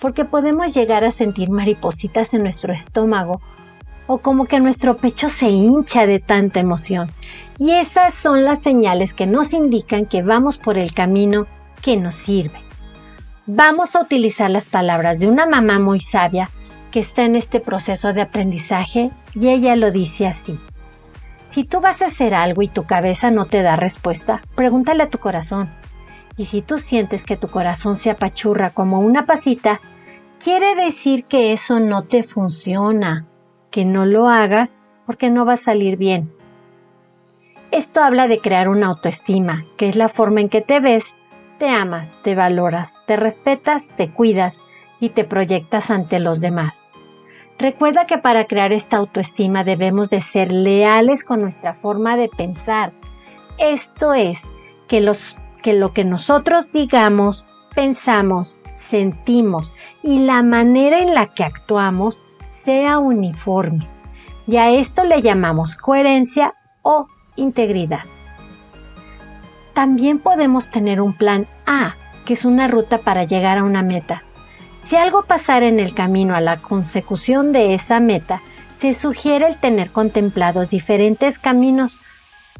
porque 0.00 0.24
podemos 0.24 0.74
llegar 0.74 1.04
a 1.04 1.10
sentir 1.10 1.50
maripositas 1.50 2.32
en 2.34 2.42
nuestro 2.42 2.72
estómago 2.72 3.40
o 4.06 4.18
como 4.18 4.46
que 4.46 4.58
nuestro 4.58 4.96
pecho 4.96 5.28
se 5.28 5.50
hincha 5.50 6.06
de 6.06 6.18
tanta 6.18 6.60
emoción. 6.60 7.10
Y 7.58 7.72
esas 7.72 8.14
son 8.14 8.44
las 8.44 8.60
señales 8.60 9.14
que 9.14 9.26
nos 9.26 9.52
indican 9.52 10.06
que 10.06 10.22
vamos 10.22 10.58
por 10.58 10.78
el 10.78 10.92
camino 10.92 11.46
que 11.82 11.96
nos 11.96 12.14
sirve. 12.14 12.60
Vamos 13.46 13.94
a 13.94 14.00
utilizar 14.00 14.50
las 14.50 14.66
palabras 14.66 15.20
de 15.20 15.26
una 15.26 15.46
mamá 15.46 15.78
muy 15.78 16.00
sabia 16.00 16.48
que 16.90 17.00
está 17.00 17.24
en 17.24 17.36
este 17.36 17.60
proceso 17.60 18.12
de 18.12 18.22
aprendizaje 18.22 19.10
y 19.34 19.48
ella 19.48 19.76
lo 19.76 19.90
dice 19.90 20.26
así. 20.26 20.58
Si 21.52 21.64
tú 21.64 21.80
vas 21.80 22.00
a 22.00 22.06
hacer 22.06 22.32
algo 22.32 22.62
y 22.62 22.68
tu 22.68 22.84
cabeza 22.84 23.30
no 23.30 23.44
te 23.44 23.60
da 23.60 23.76
respuesta, 23.76 24.40
pregúntale 24.54 25.02
a 25.02 25.10
tu 25.10 25.18
corazón. 25.18 25.68
Y 26.38 26.46
si 26.46 26.62
tú 26.62 26.78
sientes 26.78 27.24
que 27.24 27.36
tu 27.36 27.46
corazón 27.48 27.96
se 27.96 28.08
apachurra 28.08 28.70
como 28.70 29.00
una 29.00 29.26
pasita, 29.26 29.78
quiere 30.42 30.74
decir 30.74 31.26
que 31.26 31.52
eso 31.52 31.78
no 31.78 32.04
te 32.04 32.22
funciona, 32.22 33.26
que 33.70 33.84
no 33.84 34.06
lo 34.06 34.28
hagas 34.28 34.78
porque 35.04 35.28
no 35.28 35.44
va 35.44 35.52
a 35.52 35.58
salir 35.58 35.98
bien. 35.98 36.32
Esto 37.70 38.02
habla 38.02 38.28
de 38.28 38.40
crear 38.40 38.70
una 38.70 38.86
autoestima, 38.86 39.66
que 39.76 39.90
es 39.90 39.96
la 39.96 40.08
forma 40.08 40.40
en 40.40 40.48
que 40.48 40.62
te 40.62 40.80
ves, 40.80 41.04
te 41.58 41.68
amas, 41.68 42.16
te 42.24 42.34
valoras, 42.34 42.96
te 43.06 43.16
respetas, 43.16 43.88
te 43.94 44.10
cuidas 44.10 44.62
y 45.00 45.10
te 45.10 45.24
proyectas 45.24 45.90
ante 45.90 46.18
los 46.18 46.40
demás. 46.40 46.88
Recuerda 47.62 48.06
que 48.06 48.18
para 48.18 48.46
crear 48.46 48.72
esta 48.72 48.96
autoestima 48.96 49.62
debemos 49.62 50.10
de 50.10 50.20
ser 50.20 50.50
leales 50.50 51.22
con 51.22 51.40
nuestra 51.42 51.74
forma 51.74 52.16
de 52.16 52.28
pensar. 52.28 52.90
Esto 53.56 54.14
es, 54.14 54.42
que, 54.88 55.00
los, 55.00 55.36
que 55.62 55.72
lo 55.72 55.92
que 55.92 56.02
nosotros 56.02 56.72
digamos, 56.72 57.46
pensamos, 57.72 58.58
sentimos 58.74 59.72
y 60.02 60.18
la 60.18 60.42
manera 60.42 61.02
en 61.02 61.14
la 61.14 61.28
que 61.34 61.44
actuamos 61.44 62.24
sea 62.50 62.98
uniforme. 62.98 63.86
Y 64.48 64.56
a 64.56 64.70
esto 64.70 65.04
le 65.04 65.22
llamamos 65.22 65.76
coherencia 65.76 66.54
o 66.82 67.06
integridad. 67.36 68.02
También 69.72 70.18
podemos 70.18 70.68
tener 70.68 71.00
un 71.00 71.16
plan 71.16 71.46
A, 71.64 71.94
que 72.24 72.34
es 72.34 72.44
una 72.44 72.66
ruta 72.66 72.98
para 72.98 73.22
llegar 73.22 73.58
a 73.58 73.62
una 73.62 73.84
meta. 73.84 74.24
Si 74.84 74.96
algo 74.96 75.22
pasara 75.22 75.66
en 75.66 75.78
el 75.80 75.94
camino 75.94 76.34
a 76.34 76.40
la 76.40 76.60
consecución 76.60 77.52
de 77.52 77.74
esa 77.74 78.00
meta, 78.00 78.42
se 78.76 78.94
sugiere 78.94 79.46
el 79.46 79.56
tener 79.56 79.90
contemplados 79.90 80.70
diferentes 80.70 81.38
caminos 81.38 82.00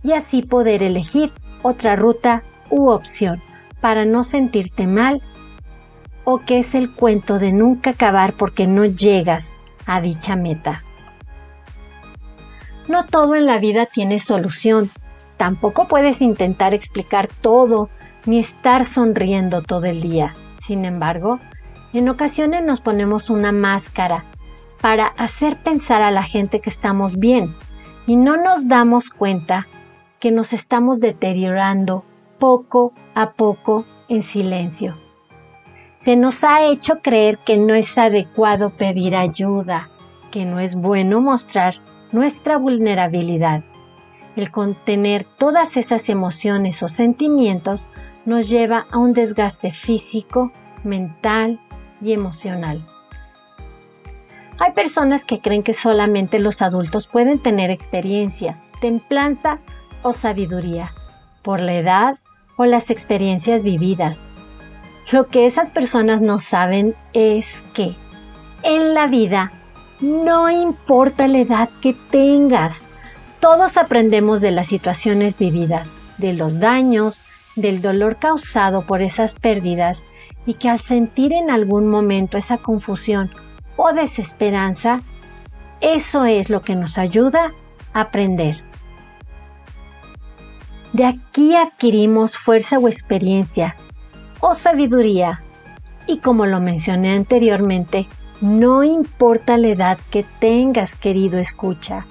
y 0.05 0.13
así 0.13 0.43
poder 0.43 0.83
elegir 0.83 1.33
otra 1.63 1.97
ruta 1.97 2.43
u 2.71 2.91
opción 2.91 3.41
para 3.81 4.05
no 4.05 4.25
sentirte 4.25 4.87
mal 4.87 5.21
o 6.25 6.39
que 6.39 6.59
es 6.59 6.75
el 6.75 6.91
cuento 6.93 7.39
de 7.39 7.53
nunca 7.53 7.91
acabar 7.91 8.35
porque 8.35 8.67
no 8.67 8.85
llegas 8.85 9.49
a 9.87 10.01
dicha 10.01 10.37
meta. 10.37 10.85
No 12.89 13.07
todo 13.07 13.35
en 13.35 13.47
la 13.47 13.59
vida 13.59 13.87
tiene 13.87 14.19
solución. 14.19 14.91
Tampoco 15.37 15.89
puedes 15.89 16.21
intentar 16.21 16.75
explicar 16.75 17.29
todo 17.41 17.89
ni 18.27 18.39
estar 18.39 18.85
sonriendo 18.85 19.63
todo 19.63 19.87
el 19.87 20.01
día. 20.01 20.35
Sin 20.65 20.85
embargo, 20.85 21.41
en 21.99 22.09
ocasiones 22.09 22.65
nos 22.65 22.81
ponemos 22.81 23.29
una 23.31 23.53
máscara 23.53 24.25
para 24.81 25.07
hacer 25.07 25.57
pensar 25.57 26.03
a 26.03 26.11
la 26.11 26.23
gente 26.23 26.61
que 26.61 26.71
estamos 26.71 27.19
bien 27.19 27.55
y 28.07 28.17
no 28.17 28.37
nos 28.37 28.67
damos 28.67 29.11
cuenta 29.11 29.67
que 30.19 30.33
nos 30.33 30.53
estamos 30.53 31.01
deteriorando 31.01 32.05
poco 32.39 32.93
a 33.15 33.33
poco 33.33 33.85
en 34.09 34.23
silencio. 34.23 34.97
Se 36.03 36.17
nos 36.17 36.43
ha 36.43 36.65
hecho 36.65 37.01
creer 37.01 37.39
que 37.39 37.57
no 37.57 37.75
es 37.75 37.97
adecuado 37.97 38.71
pedir 38.71 39.15
ayuda, 39.15 39.91
que 40.33 40.45
no 40.45 40.59
es 40.59 40.75
bueno 40.75 41.21
mostrar 41.21 41.77
nuestra 42.11 42.57
vulnerabilidad. 42.57 43.63
El 44.35 44.51
contener 44.51 45.25
todas 45.39 45.77
esas 45.77 46.09
emociones 46.09 46.83
o 46.83 46.89
sentimientos 46.89 47.87
nos 48.25 48.49
lleva 48.49 48.87
a 48.91 48.99
un 48.99 49.13
desgaste 49.13 49.73
físico, 49.73 50.51
mental 50.83 51.61
y 52.03 52.13
emocional. 52.13 52.87
Hay 54.59 54.73
personas 54.73 55.25
que 55.25 55.41
creen 55.41 55.63
que 55.63 55.73
solamente 55.73 56.39
los 56.39 56.63
adultos 56.63 57.07
pueden 57.07 57.39
tener 57.41 57.71
experiencia, 57.71 58.61
templanza 58.81 59.59
o 60.03 60.13
sabiduría, 60.13 60.93
por 61.43 61.61
la 61.61 61.75
edad 61.75 62.19
o 62.57 62.65
las 62.65 62.91
experiencias 62.91 63.63
vividas. 63.63 64.19
Lo 65.11 65.27
que 65.29 65.47
esas 65.47 65.71
personas 65.71 66.21
no 66.21 66.39
saben 66.39 66.95
es 67.13 67.63
que 67.75 67.97
en 68.63 68.95
la 68.95 69.07
vida 69.07 69.53
No 70.01 70.51
importa 70.51 71.29
la 71.29 71.39
edad 71.39 71.71
que 71.81 71.95
tengas, 72.11 72.83
todos 73.39 73.77
aprendemos 73.77 74.41
de 74.41 74.51
las 74.51 74.67
situaciones 74.67 75.39
vividas, 75.39 75.93
de 76.19 76.33
los 76.33 76.59
daños, 76.59 77.23
del 77.55 77.81
dolor 77.81 78.17
causado 78.17 78.83
por 78.83 79.01
esas 79.01 79.35
pérdidas 79.35 80.03
y 80.47 80.55
que 80.55 80.69
al 80.69 80.81
sentir 80.81 81.33
en 81.33 81.51
algún 81.51 81.89
momento 81.89 82.39
esa 82.39 82.59
confusión 82.59 83.31
o 83.77 83.93
desesperanza, 83.93 85.01
eso 85.81 86.25
es 86.25 86.51
lo 86.51 86.63
que 86.63 86.77
nos 86.77 86.99
ayuda 86.99 87.53
a 87.93 88.01
aprender. 88.03 88.63
De 90.93 91.07
aquí 91.07 91.57
adquirimos 91.57 92.37
fuerza 92.37 92.79
o 92.79 92.89
experiencia 92.89 93.77
o 94.41 94.55
sabiduría. 94.55 95.43
Y 96.07 96.19
como 96.19 96.47
lo 96.47 96.61
mencioné 96.61 97.15
anteriormente, 97.15 98.07
no 98.41 98.83
importa 98.83 99.57
la 99.57 99.69
edad 99.69 99.99
que 100.11 100.25
tengas, 100.41 100.97
querido 100.97 101.39
escucha, 101.39 102.07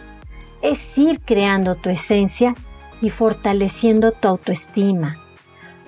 es 0.62 0.98
ir 0.98 1.20
creando 1.20 1.76
tu 1.76 1.90
esencia 1.90 2.54
y 3.02 3.10
fortaleciendo 3.10 4.14
tu 4.14 4.30
autoestima 4.30 5.18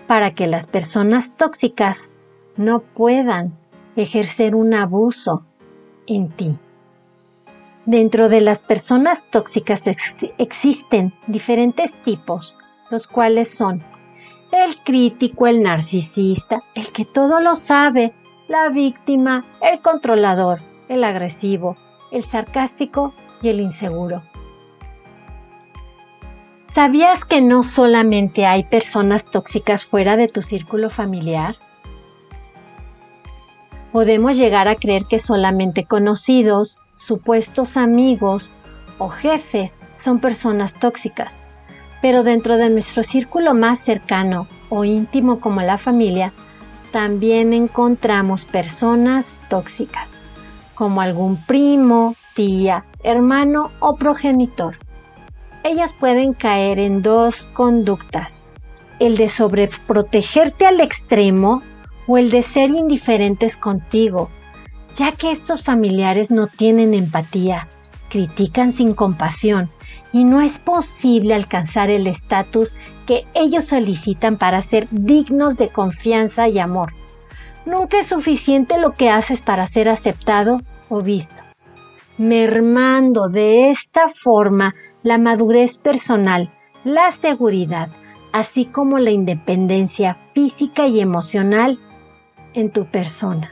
para 0.06 0.36
que 0.36 0.48
las 0.48 0.68
personas 0.68 1.36
tóxicas 1.38 2.10
no 2.56 2.80
puedan 2.80 3.54
ejercer 3.96 4.56
un 4.56 4.74
abuso 4.74 5.44
en 6.08 6.30
ti. 6.30 6.58
Dentro 7.86 8.30
de 8.30 8.42
las 8.42 8.64
personas 8.64 9.24
tóxicas 9.30 9.84
existen 10.38 11.14
diferentes 11.28 11.94
tipos, 12.04 12.56
los 12.90 13.08
cuales 13.08 13.50
son 13.50 13.84
el 14.52 14.78
crítico, 14.84 15.48
el 15.48 15.62
narcisista, 15.62 16.64
el 16.76 16.92
que 16.92 17.06
todo 17.06 17.42
lo 17.42 17.56
sabe, 17.56 18.14
la 18.48 18.70
víctima, 18.70 19.46
el 19.62 19.82
controlador, 19.82 20.62
el 20.88 21.04
agresivo, 21.04 21.76
el 22.12 22.24
sarcástico 22.24 23.14
y 23.42 23.50
el 23.50 23.60
inseguro. 23.60 24.22
¿Sabías 26.74 27.26
que 27.26 27.42
no 27.42 27.64
solamente 27.64 28.46
hay 28.46 28.64
personas 28.64 29.26
tóxicas 29.26 29.86
fuera 29.86 30.18
de 30.18 30.28
tu 30.28 30.42
círculo 30.42 30.90
familiar? 30.90 31.56
Podemos 33.94 34.36
llegar 34.38 34.68
a 34.68 34.76
creer 34.76 35.06
que 35.06 35.20
solamente 35.20 35.86
conocidos, 35.86 36.80
supuestos 36.96 37.78
amigos 37.78 38.52
o 38.98 39.08
jefes 39.08 39.76
son 39.96 40.20
personas 40.20 40.74
tóxicas, 40.74 41.40
pero 42.02 42.24
dentro 42.24 42.58
de 42.58 42.72
nuestro 42.72 43.04
círculo 43.04 43.54
más 43.54 43.80
cercano 43.80 44.48
o 44.70 44.84
íntimo 44.84 45.40
como 45.40 45.62
la 45.62 45.78
familia, 45.78 46.34
también 46.92 47.54
encontramos 47.54 48.46
personas 48.46 49.38
tóxicas, 49.48 50.10
como 50.74 51.00
algún 51.00 51.38
primo, 51.46 52.16
tía, 52.34 52.86
hermano 53.04 53.70
o 53.80 53.96
progenitor. 53.96 54.76
Ellas 55.64 55.94
pueden 55.94 56.34
caer 56.34 56.80
en 56.80 57.04
dos 57.04 57.48
conductas, 57.54 58.48
el 59.00 59.18
de 59.18 59.30
sobreprotegerte 59.30 60.66
al 60.66 60.82
extremo 60.82 61.62
o 62.08 62.18
el 62.18 62.30
de 62.30 62.42
ser 62.42 62.70
indiferentes 62.70 63.58
contigo, 63.58 64.30
ya 64.96 65.12
que 65.12 65.32
estos 65.32 65.64
familiares 65.64 66.32
no 66.32 66.48
tienen 66.48 66.94
empatía, 66.94 67.68
critican 68.10 68.74
sin 68.74 68.94
compasión 68.94 69.70
y 70.12 70.24
no 70.24 70.42
es 70.42 70.60
posible 70.60 71.34
alcanzar 71.34 71.90
el 71.90 72.08
estatus 72.08 72.78
que 73.08 73.26
ellos 73.34 73.66
solicitan 73.66 74.38
para 74.38 74.62
ser 74.62 74.88
dignos 74.92 75.58
de 75.58 75.70
confianza 75.70 76.48
y 76.48 76.60
amor. 76.60 76.94
Nunca 77.66 78.00
es 78.00 78.08
suficiente 78.08 78.78
lo 78.78 78.92
que 78.92 79.10
haces 79.10 79.42
para 79.42 79.66
ser 79.66 79.90
aceptado 79.90 80.62
o 80.90 81.02
visto. 81.02 81.42
Mermando 82.18 83.30
de 83.30 83.72
esta 83.72 84.10
forma 84.10 84.76
la 85.02 85.18
madurez 85.18 85.78
personal, 85.78 86.54
la 86.84 87.12
seguridad, 87.12 87.90
así 88.32 88.66
como 88.66 89.00
la 89.00 89.12
independencia 89.12 90.18
física 90.34 90.88
y 90.88 91.00
emocional 91.00 91.80
en 92.54 92.72
tu 92.72 92.86
persona. 92.86 93.52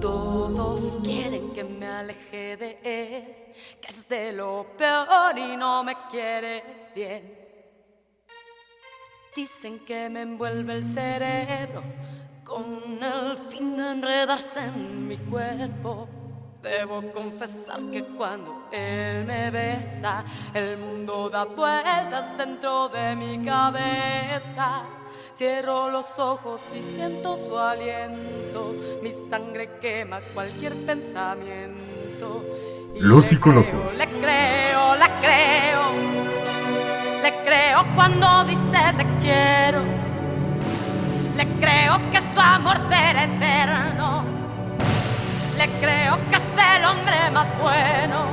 Todos 0.00 0.98
quieren 1.02 1.50
que 1.52 1.64
me 1.64 1.86
aleje 1.86 2.56
de 2.56 2.78
él, 2.82 3.54
que 3.80 3.88
es 3.92 4.08
de 4.08 4.32
lo 4.32 4.66
peor 4.76 5.38
y 5.38 5.56
no 5.56 5.82
me 5.84 5.94
quiere 6.10 6.62
bien. 6.94 7.44
Dicen 9.34 9.80
que 9.80 10.08
me 10.08 10.22
envuelve 10.22 10.74
el 10.74 10.86
cerebro 10.86 11.82
con 12.44 13.02
el 13.02 13.36
fin 13.48 13.76
de 13.76 13.90
enredarse 13.90 14.60
en 14.60 15.08
mi 15.08 15.16
cuerpo. 15.16 16.08
Debo 16.64 17.02
confesar 17.12 17.78
que 17.92 18.02
cuando 18.02 18.62
él 18.72 19.24
me 19.26 19.50
besa, 19.50 20.24
el 20.54 20.78
mundo 20.78 21.28
da 21.28 21.44
vueltas 21.44 22.38
dentro 22.38 22.88
de 22.88 23.14
mi 23.14 23.44
cabeza. 23.44 24.82
Cierro 25.36 25.90
los 25.90 26.18
ojos 26.18 26.62
y 26.74 26.82
siento 26.82 27.36
su 27.36 27.58
aliento, 27.58 28.74
mi 29.02 29.12
sangre 29.28 29.78
quema 29.78 30.20
cualquier 30.32 30.74
pensamiento. 30.86 32.42
los 32.98 33.26
psicólogos. 33.26 33.92
Le 33.94 34.06
creo, 34.06 34.94
le 34.96 35.08
creo, 35.20 35.82
le 37.22 37.32
creo 37.44 37.94
cuando 37.94 38.44
dice 38.44 38.94
te 38.96 39.04
quiero 39.20 39.82
le 41.36 41.46
creo 41.58 41.98
que 42.10 42.20
su 42.32 42.40
amor 42.40 42.78
será 42.88 43.24
eterno. 43.24 44.33
Le 45.56 45.68
creo 45.80 46.18
que 46.30 46.36
es 46.36 46.76
el 46.76 46.84
hombre 46.84 47.30
más 47.32 47.56
bueno. 47.58 48.26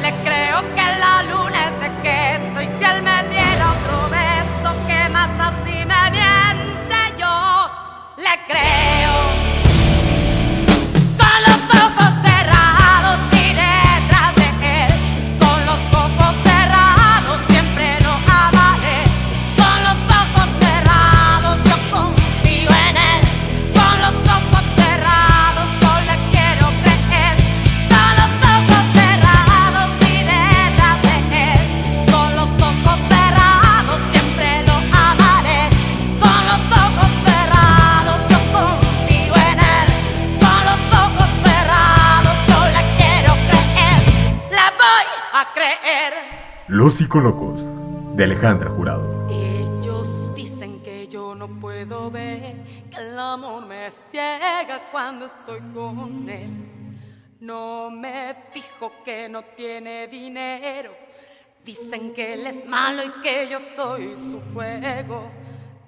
Le 0.00 0.10
creo 0.24 0.60
que 0.74 0.84
la 1.04 1.22
luna 1.30 1.58
es 1.68 1.80
de 1.80 1.90
queso 2.02 2.62
y 2.62 2.68
si 2.78 2.90
él 2.90 3.02
me 3.02 3.22
diera 3.28 3.72
otro 3.76 4.08
beso, 4.10 4.76
que 4.88 5.08
más 5.10 5.30
así 5.48 5.84
me 5.84 6.10
miente 6.10 6.96
yo. 7.18 7.70
Le 8.16 8.34
creo. 8.46 9.33
Los 46.74 46.94
Psicolocos, 46.94 47.64
de 48.16 48.24
Alejandra 48.24 48.68
Jurado. 48.68 49.28
Ellos 49.30 50.34
dicen 50.34 50.82
que 50.82 51.06
yo 51.06 51.36
no 51.36 51.46
puedo 51.46 52.10
ver, 52.10 52.64
que 52.90 52.96
el 52.96 53.16
amor 53.16 53.64
me 53.64 53.92
ciega 54.10 54.90
cuando 54.90 55.26
estoy 55.26 55.60
con 55.72 56.28
él. 56.28 56.50
No 57.38 57.90
me 57.92 58.34
fijo 58.50 58.90
que 59.04 59.28
no 59.28 59.42
tiene 59.56 60.08
dinero. 60.08 60.90
Dicen 61.64 62.12
que 62.12 62.34
él 62.34 62.44
es 62.48 62.66
malo 62.66 63.04
y 63.04 63.20
que 63.20 63.46
yo 63.48 63.60
soy 63.60 64.16
su 64.16 64.42
juego. 64.52 65.30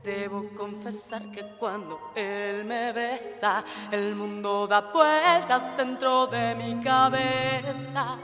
Debo 0.05 0.51
confesar 0.57 1.33
que 1.33 1.43
cuando 1.59 1.99
él 2.15 2.65
me 2.65 2.93
besa, 2.93 3.65
el 3.91 4.15
mundo 4.15 4.69
da 4.69 4.83
vueltas 4.83 5.77
dentro 5.77 6.29
de 6.29 6.55
mi 6.55 6.81
cabeza. 6.81 8.17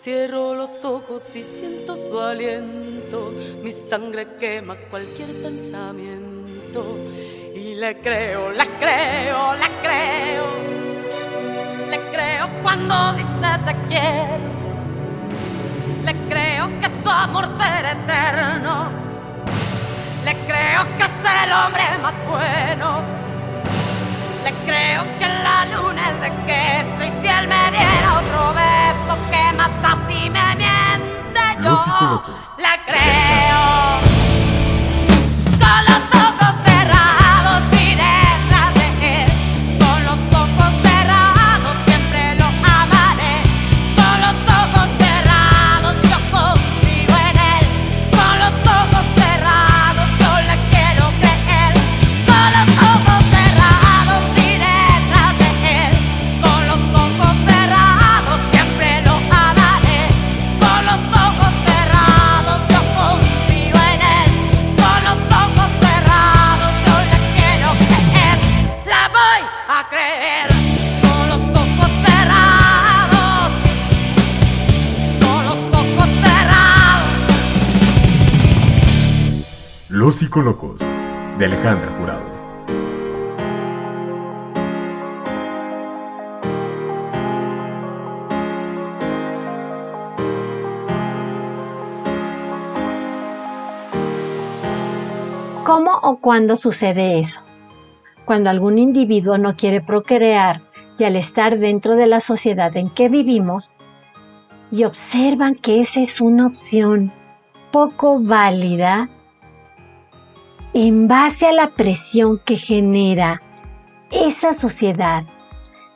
Cierro 0.00 0.54
los 0.54 0.84
ojos 0.84 1.34
y 1.34 1.42
siento 1.42 1.96
su 1.96 2.20
aliento, 2.20 3.32
mi 3.64 3.72
sangre 3.72 4.28
quema 4.38 4.76
cualquier 4.90 5.42
pensamiento. 5.42 6.96
Y 7.52 7.74
le 7.74 8.00
creo, 8.00 8.52
le 8.52 8.64
creo, 8.78 9.54
le 9.54 9.68
creo, 9.82 10.46
le 11.90 11.98
creo 12.12 12.48
cuando 12.62 13.14
dice 13.14 13.58
te 13.66 13.74
quiero. 13.88 14.44
Le 16.04 16.14
creo 16.28 16.68
que 16.80 17.02
su 17.02 17.10
amor 17.10 17.48
será 17.58 17.90
eterno. 17.90 18.92
Le 20.24 20.32
creo 20.46 20.96
que 20.96 21.02
es 21.02 21.44
el 21.44 21.52
hombre 21.52 21.82
más 22.00 22.14
bueno. 22.24 23.27
Le 24.48 24.54
creo 24.64 25.04
que 25.18 25.26
la 25.26 25.66
luna 25.66 26.08
es 26.08 26.20
de 26.22 26.30
queso 26.46 27.00
y 27.00 27.10
si 27.20 27.28
él 27.28 27.48
me 27.48 27.70
diera 27.70 28.14
otro 28.18 28.54
beso 28.54 29.18
que 29.30 29.52
mata 29.54 29.98
si 30.08 30.30
me 30.30 30.56
miente 30.56 31.42
yo 31.62 31.76
la 32.56 32.78
creo. 32.86 34.00
Con 35.60 35.84
Los 80.08 80.14
Psicolocos 80.14 80.80
de 81.38 81.44
Alejandra 81.44 81.94
Jurado. 81.98 82.24
¿Cómo 95.66 95.92
o 96.02 96.16
cuándo 96.16 96.56
sucede 96.56 97.18
eso? 97.18 97.42
Cuando 98.24 98.48
algún 98.48 98.78
individuo 98.78 99.36
no 99.36 99.56
quiere 99.56 99.82
procrear 99.82 100.62
y 100.98 101.04
al 101.04 101.16
estar 101.16 101.58
dentro 101.58 101.96
de 101.96 102.06
la 102.06 102.20
sociedad 102.20 102.74
en 102.78 102.88
que 102.88 103.10
vivimos, 103.10 103.74
y 104.70 104.84
observan 104.84 105.54
que 105.54 105.82
esa 105.82 106.00
es 106.00 106.22
una 106.22 106.46
opción 106.46 107.12
poco 107.72 108.18
válida, 108.22 109.10
en 110.80 111.08
base 111.08 111.44
a 111.44 111.52
la 111.52 111.70
presión 111.70 112.38
que 112.44 112.54
genera 112.54 113.42
esa 114.12 114.54
sociedad, 114.54 115.24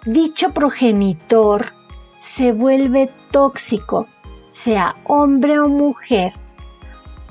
dicho 0.05 0.51
progenitor 0.51 1.73
se 2.19 2.51
vuelve 2.51 3.09
tóxico, 3.31 4.09
sea 4.51 4.97
hombre 5.05 5.61
o 5.61 5.69
mujer, 5.69 6.33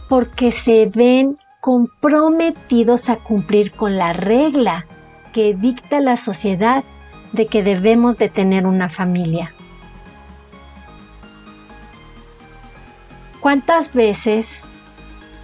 porque 0.07 0.53
se 0.53 0.85
ven 0.85 1.37
comprometidos 1.59 3.09
a 3.09 3.17
cumplir 3.17 3.73
con 3.73 3.97
la 3.97 4.13
regla 4.13 4.85
que 5.33 5.53
dicta 5.53 5.99
la 5.99 6.15
sociedad 6.15 6.85
de 7.33 7.47
que 7.47 7.63
debemos 7.63 8.17
de 8.17 8.29
tener 8.29 8.65
una 8.65 8.87
familia. 8.87 9.51
¿Cuántas 13.41 13.93
veces 13.93 14.65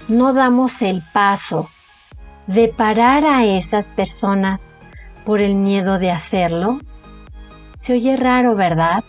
no 0.07 0.31
damos 0.31 0.81
el 0.81 1.03
paso 1.11 1.69
de 2.47 2.69
parar 2.69 3.25
a 3.25 3.45
esas 3.45 3.87
personas 3.87 4.71
por 5.25 5.41
el 5.41 5.55
miedo 5.55 5.99
de 5.99 6.11
hacerlo? 6.11 6.79
Se 7.77 7.93
oye 7.93 8.15
raro, 8.15 8.55
¿verdad? 8.55 9.03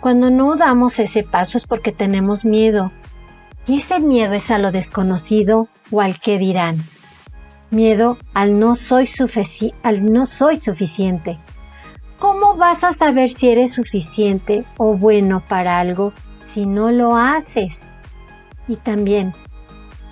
Cuando 0.00 0.30
no 0.30 0.56
damos 0.56 0.98
ese 0.98 1.22
paso 1.22 1.58
es 1.58 1.66
porque 1.66 1.92
tenemos 1.92 2.44
miedo. 2.44 2.90
Y 3.66 3.78
ese 3.78 4.00
miedo 4.00 4.32
es 4.32 4.50
a 4.50 4.58
lo 4.58 4.72
desconocido 4.72 5.68
o 5.90 6.00
al 6.00 6.18
que 6.18 6.38
dirán. 6.38 6.78
Miedo 7.70 8.16
al 8.34 8.58
no 8.58 8.74
soy, 8.74 9.08
al 9.82 10.12
no 10.12 10.26
soy 10.26 10.60
suficiente. 10.60 11.38
¿Cómo 12.18 12.56
vas 12.56 12.84
a 12.84 12.92
saber 12.92 13.32
si 13.32 13.48
eres 13.48 13.74
suficiente 13.74 14.64
o 14.76 14.96
bueno 14.96 15.42
para 15.48 15.80
algo 15.80 16.12
si 16.52 16.66
no 16.66 16.90
lo 16.90 17.16
haces? 17.16 17.86
Y 18.68 18.76
también, 18.76 19.34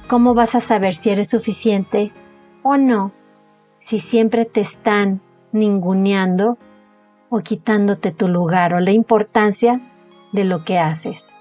¿cómo 0.08 0.34
vas 0.34 0.54
a 0.54 0.60
saber 0.60 0.96
si 0.96 1.10
eres 1.10 1.28
suficiente 1.28 2.10
o 2.62 2.76
no 2.76 3.12
si 3.78 4.00
siempre 4.00 4.44
te 4.44 4.60
están 4.60 5.20
ninguneando 5.52 6.58
o 7.28 7.40
quitándote 7.40 8.12
tu 8.12 8.28
lugar 8.28 8.74
o 8.74 8.80
la 8.80 8.92
importancia 8.92 9.80
de 10.32 10.44
lo 10.44 10.64
que 10.64 10.78
haces? 10.78 11.32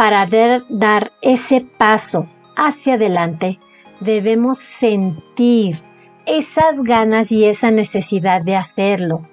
para 0.00 0.26
dar 0.70 1.12
ese 1.20 1.60
paso 1.60 2.26
hacia 2.56 2.94
adelante, 2.94 3.58
debemos 4.00 4.56
sentir 4.56 5.82
esas 6.24 6.82
ganas 6.82 7.30
y 7.30 7.44
esa 7.44 7.70
necesidad 7.70 8.40
de 8.42 8.56
hacerlo. 8.56 9.28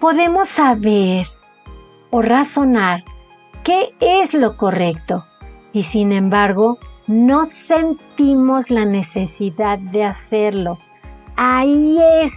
Podemos 0.00 0.48
saber 0.48 1.28
o 2.10 2.22
razonar 2.22 3.04
qué 3.62 3.94
es 4.00 4.34
lo 4.34 4.56
correcto 4.56 5.24
y 5.72 5.84
sin 5.84 6.10
embargo 6.10 6.78
no 7.06 7.44
sentimos 7.44 8.70
la 8.70 8.84
necesidad 8.84 9.78
de 9.78 10.04
hacerlo. 10.04 10.78
Ahí 11.36 11.98
es 12.22 12.32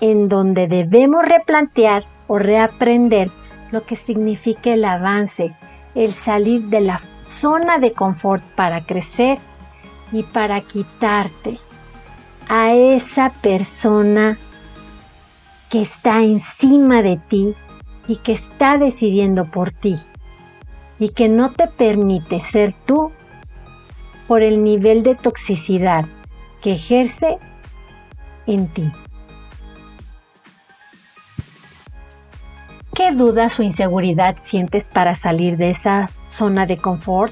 en 0.00 0.28
donde 0.28 0.66
debemos 0.66 1.22
replantear 1.24 2.02
o 2.26 2.38
reaprender 2.38 3.30
lo 3.70 3.84
que 3.84 3.96
significa 3.96 4.72
el 4.72 4.84
avance 4.84 5.54
el 5.94 6.14
salir 6.14 6.62
de 6.64 6.80
la 6.80 7.00
zona 7.24 7.78
de 7.78 7.92
confort 7.92 8.42
para 8.56 8.84
crecer 8.84 9.38
y 10.10 10.22
para 10.22 10.60
quitarte 10.62 11.58
a 12.48 12.72
esa 12.72 13.30
persona 13.30 14.38
que 15.70 15.82
está 15.82 16.22
encima 16.22 17.02
de 17.02 17.18
ti 17.28 17.54
y 18.08 18.16
que 18.16 18.32
está 18.32 18.78
decidiendo 18.78 19.50
por 19.50 19.70
ti 19.70 19.98
y 20.98 21.10
que 21.10 21.28
no 21.28 21.50
te 21.50 21.66
permite 21.66 22.40
ser 22.40 22.74
tú 22.84 23.10
por 24.32 24.42
el 24.42 24.64
nivel 24.64 25.02
de 25.02 25.14
toxicidad 25.14 26.06
que 26.62 26.72
ejerce 26.72 27.36
en 28.46 28.66
ti. 28.68 28.90
¿Qué 32.94 33.12
dudas 33.12 33.60
o 33.60 33.62
inseguridad 33.62 34.38
sientes 34.40 34.88
para 34.88 35.14
salir 35.14 35.58
de 35.58 35.68
esa 35.68 36.08
zona 36.24 36.64
de 36.64 36.78
confort? 36.78 37.30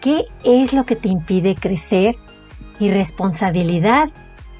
¿Qué 0.00 0.26
es 0.44 0.72
lo 0.72 0.86
que 0.86 0.94
te 0.94 1.08
impide 1.08 1.56
crecer? 1.56 2.14
¿Irresponsabilidad 2.78 4.10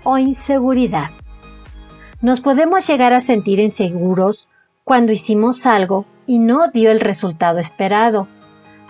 o 0.02 0.18
inseguridad? 0.18 1.10
Nos 2.20 2.40
podemos 2.40 2.88
llegar 2.88 3.12
a 3.12 3.20
sentir 3.20 3.60
inseguros 3.60 4.50
cuando 4.82 5.12
hicimos 5.12 5.64
algo 5.64 6.06
y 6.26 6.40
no 6.40 6.72
dio 6.72 6.90
el 6.90 6.98
resultado 6.98 7.60
esperado, 7.60 8.26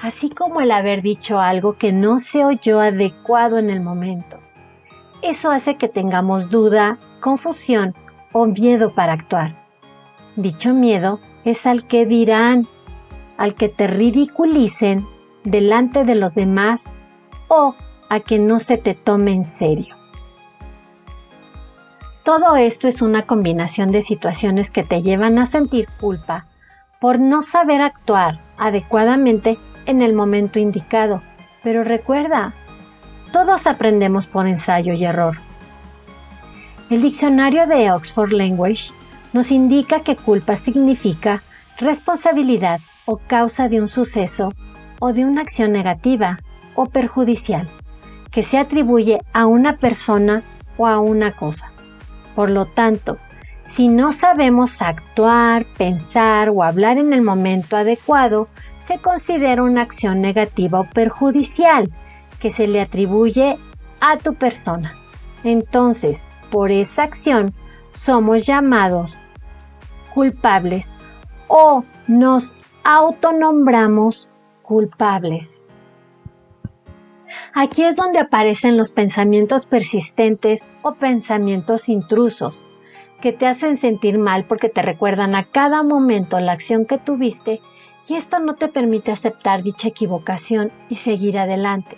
así 0.01 0.31
como 0.31 0.61
el 0.61 0.71
haber 0.71 1.03
dicho 1.03 1.39
algo 1.39 1.77
que 1.77 1.93
no 1.93 2.19
se 2.19 2.45
oyó 2.45 2.81
adecuado 2.81 3.59
en 3.59 3.71
el 3.71 3.81
momento. 3.81 4.39
Eso 5.23 5.51
hace 5.51 5.77
que 5.77 5.89
tengamos 5.89 6.51
duda, 6.51 6.99
confusión 7.21 7.95
o 8.33 8.47
miedo 8.47 8.95
para 8.95 9.15
actuar. 9.15 9.57
Dicho 10.37 10.75
miedo 10.75 11.19
es 11.45 11.67
al 11.67 11.87
que 11.87 12.05
dirán, 12.05 12.69
al 13.39 13.55
que 13.55 13.69
te 13.69 13.87
ridiculicen 13.87 15.07
delante 15.45 16.05
de 16.05 16.15
los 16.15 16.35
demás 16.35 16.93
o 17.49 17.75
a 18.09 18.21
que 18.21 18.39
no 18.39 18.59
se 18.59 18.77
te 18.77 18.95
tome 18.95 19.33
en 19.33 19.45
serio. 19.45 19.97
Todo 22.25 22.57
esto 22.57 22.89
es 22.89 23.03
una 23.03 23.23
combinación 23.23 23.93
de 23.93 24.03
situaciones 24.03 24.71
que 24.71 24.83
te 24.83 25.01
llevan 25.01 25.39
a 25.39 25.47
sentir 25.47 25.87
culpa 26.01 26.47
por 27.01 27.21
no 27.21 27.43
saber 27.43 27.81
actuar 27.81 28.41
adecuadamente 28.59 29.59
en 29.87 30.03
el 30.03 30.13
momento 30.13 30.59
indicado. 30.59 31.23
Pero 31.63 31.85
recuerda, 31.85 32.55
todos 33.33 33.67
aprendemos 33.67 34.27
por 34.27 34.47
ensayo 34.47 34.93
y 34.93 35.05
error. 35.05 35.37
El 36.91 37.03
diccionario 37.03 37.67
de 37.67 37.91
Oxford 37.91 38.33
Language 38.33 38.91
nos 39.33 39.51
indica 39.51 40.01
que 40.01 40.17
culpa 40.17 40.57
significa 40.57 41.43
responsabilidad 41.79 42.81
o 43.05 43.19
causa 43.27 43.69
de 43.69 43.81
un 43.81 43.89
suceso 43.89 44.53
o 45.01 45.13
de 45.13 45.25
una 45.25 45.43
acción 45.43 45.73
negativa 45.73 46.39
o 46.75 46.87
perjudicial 46.87 47.69
que 48.31 48.43
se 48.43 48.59
atribuye 48.59 49.19
a 49.33 49.47
una 49.47 49.77
persona 49.77 50.43
o 50.77 50.87
a 50.87 50.99
una 50.99 51.33
cosa. 51.33 51.71
Por 52.35 52.51
lo 52.51 52.67
tanto, 52.67 53.17
si 53.67 53.89
no 53.89 54.13
sabemos 54.13 54.81
actuar, 54.81 55.67
pensar 55.77 56.51
o 56.51 56.63
hablar 56.63 56.99
en 56.99 57.13
el 57.13 57.23
momento 57.23 57.77
adecuado, 57.77 58.49
se 58.87 58.99
considera 58.99 59.63
una 59.65 59.83
acción 59.83 60.21
negativa 60.21 60.81
o 60.81 60.89
perjudicial 60.89 61.91
que 62.39 62.51
se 62.51 62.69
le 62.69 62.81
atribuye 62.81 63.59
a 64.01 64.17
tu 64.17 64.35
persona. 64.35 64.93
Entonces, 65.43 66.23
por 66.51 66.71
esa 66.71 67.03
acción, 67.03 67.53
somos 67.93 68.47
llamados 68.47 69.19
culpables 70.15 70.93
o 71.49 71.85
nos 72.07 72.55
autonombramos 72.85 74.29
culpables. 74.63 75.63
Aquí 77.55 77.83
es 77.83 77.97
donde 77.97 78.21
aparecen 78.21 78.77
los 78.77 78.93
pensamientos 78.93 79.67
persistentes 79.67 80.65
o 80.83 80.95
pensamientos 80.95 81.89
intrusos, 81.89 82.65
que 83.21 83.33
te 83.33 83.47
hacen 83.47 83.79
sentir 83.79 84.19
mal 84.19 84.45
porque 84.45 84.69
te 84.69 84.83
recuerdan 84.83 85.35
a 85.35 85.45
cada 85.51 85.83
momento 85.83 86.39
la 86.39 86.53
acción 86.53 86.87
que 86.87 86.99
tuviste 86.99 87.61
y 88.09 88.15
esto 88.15 88.39
no 88.39 88.55
te 88.55 88.69
permite 88.69 89.11
aceptar 89.11 89.63
dicha 89.63 89.89
equivocación 89.89 90.71
y 90.89 90.97
seguir 90.97 91.39
adelante. 91.39 91.97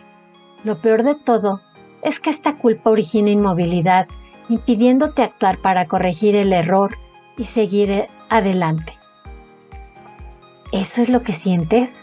Lo 0.65 0.81
peor 0.81 1.03
de 1.03 1.15
todo 1.15 1.61
es 2.03 2.21
que 2.21 2.31
esta 2.31 2.57
culpa 2.57 2.91
origina 2.91 3.31
inmovilidad, 3.31 4.09
impidiéndote 4.49 5.23
actuar 5.23 5.59
para 5.59 5.87
corregir 5.87 6.37
el 6.37 6.53
error 6.53 6.97
y 7.37 7.45
seguir 7.45 8.09
adelante. 8.31 8.95
¿Eso 10.73 11.03
es 11.03 11.11
lo 11.11 11.23
que 11.23 11.33
sientes? 11.33 12.03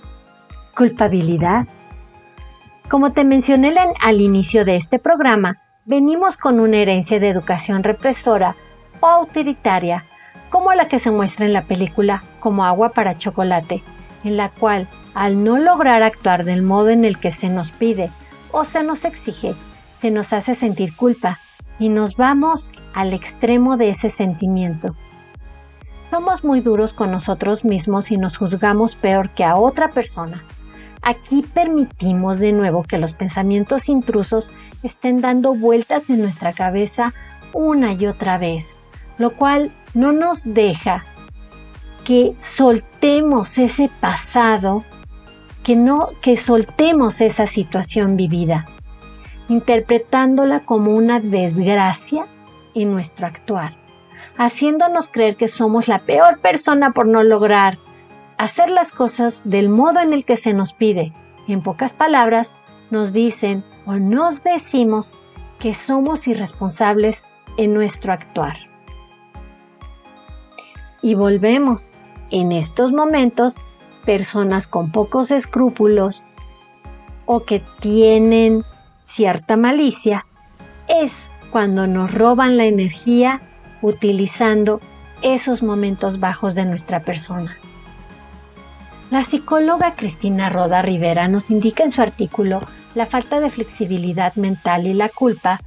¿Culpabilidad? 0.76 1.68
Como 2.90 3.14
te 3.14 3.24
mencioné 3.24 3.74
al 4.02 4.22
inicio 4.22 4.66
de 4.66 4.76
este 4.76 5.00
programa, 5.00 5.62
venimos 5.86 6.38
con 6.38 6.60
una 6.60 6.78
herencia 6.78 7.20
de 7.20 7.30
educación 7.30 7.84
represora 7.84 8.56
o 9.00 9.08
autoritaria, 9.08 10.04
como 10.50 10.74
la 10.74 10.88
que 10.88 11.00
se 11.00 11.12
muestra 11.12 11.46
en 11.46 11.54
la 11.54 11.64
película 11.64 12.24
Como 12.40 12.64
agua 12.64 12.90
para 12.90 13.18
chocolate, 13.18 13.84
en 14.26 14.38
la 14.38 14.50
cual 14.50 14.88
al 15.14 15.44
no 15.44 15.58
lograr 15.58 16.04
actuar 16.04 16.44
del 16.44 16.62
modo 16.62 16.90
en 16.90 17.06
el 17.06 17.18
que 17.18 17.32
se 17.32 17.48
nos 17.48 17.72
pide 17.72 18.10
o 18.52 18.66
se 18.66 18.84
nos 18.84 19.06
exige, 19.06 19.56
se 20.02 20.12
nos 20.12 20.34
hace 20.34 20.56
sentir 20.56 20.96
culpa 20.96 21.40
y 21.80 21.90
nos 21.90 22.16
vamos 22.18 22.70
al 22.94 23.14
extremo 23.14 23.78
de 23.78 23.90
ese 23.90 24.10
sentimiento. 24.10 24.96
Somos 26.10 26.44
muy 26.44 26.62
duros 26.62 26.94
con 26.94 27.12
nosotros 27.12 27.66
mismos 27.66 28.12
y 28.12 28.18
nos 28.18 28.38
juzgamos 28.38 28.96
peor 28.96 29.30
que 29.30 29.44
a 29.44 29.56
otra 29.56 29.92
persona. 29.92 30.44
Aquí 31.02 31.44
permitimos 31.54 32.40
de 32.40 32.52
nuevo 32.52 32.84
que 32.84 32.98
los 32.98 33.14
pensamientos 33.14 33.90
intrusos 33.90 34.52
estén 34.84 35.22
dando 35.22 35.54
vueltas 35.54 36.10
en 36.10 36.22
nuestra 36.22 36.54
cabeza 36.54 37.14
una 37.54 37.94
y 37.94 38.06
otra 38.08 38.38
vez, 38.38 38.70
lo 39.18 39.36
cual 39.36 39.72
no 39.94 40.12
nos 40.12 40.44
deja 40.44 41.04
que 42.06 42.36
soltemos 42.40 43.58
ese 43.58 43.90
pasado 44.00 44.84
que 45.64 45.76
no 45.76 46.10
que 46.22 46.38
soltemos 46.38 47.20
esa 47.20 47.48
situación 47.48 48.16
vivida, 48.16 48.68
interpretándola 49.50 50.62
como 50.62 50.94
una 50.94 51.20
desgracia 51.20 52.28
en 52.76 52.92
nuestro 52.92 53.26
actuar, 53.26 53.76
haciéndonos 54.38 55.10
creer 55.10 55.36
que 55.36 55.48
somos 55.48 55.88
la 55.88 56.00
peor 56.00 56.40
persona 56.40 56.92
por 56.92 57.08
no 57.08 57.24
lograr 57.24 57.80
hacer 58.38 58.70
las 58.70 58.92
cosas 58.92 59.42
del 59.44 59.70
modo 59.70 60.00
en 60.00 60.14
el 60.14 60.24
que 60.24 60.38
se 60.38 60.54
nos 60.54 60.74
pide. 60.74 61.14
En 61.48 61.64
pocas 61.64 61.94
palabras, 61.94 62.54
nos 62.92 63.14
dicen 63.14 63.64
o 63.86 63.94
nos 63.94 64.44
decimos 64.44 65.16
que 65.60 65.74
somos 65.74 66.28
irresponsables 66.28 67.24
en 67.58 67.74
nuestro 67.74 68.14
actuar. 68.14 68.65
Y 71.06 71.14
volvemos. 71.14 71.94
En 72.32 72.52
estos 72.52 72.92
momentos 72.92 73.58
personas 74.08 74.66
con 74.66 74.92
pocos 74.92 75.30
escrúpulos 75.30 76.26
o 77.28 77.44
que 77.44 77.62
tienen 77.80 78.64
cierta 79.04 79.56
malicia, 79.56 80.26
es 80.88 81.30
cuando 81.52 81.86
nos 81.86 82.12
roban 82.12 82.58
la 82.58 82.66
energía 82.66 83.40
utilizando 83.84 84.80
esos 85.22 85.62
momentos 85.62 86.20
bajos 86.20 86.56
de 86.56 86.66
nuestra 86.66 87.02
persona. 87.02 87.56
La 89.12 89.24
psicóloga 89.24 89.94
Cristina 89.94 90.50
Roda 90.50 90.82
Rivera 90.82 91.28
nos 91.28 91.52
indica 91.52 91.84
en 91.84 91.92
su 91.92 92.02
artículo 92.02 92.64
La 92.96 93.06
falta 93.06 93.40
de 93.40 93.52
flexibilidad 93.52 94.34
mental 94.38 94.88
y 94.88 94.94
la 94.96 95.10
culpa, 95.10 95.60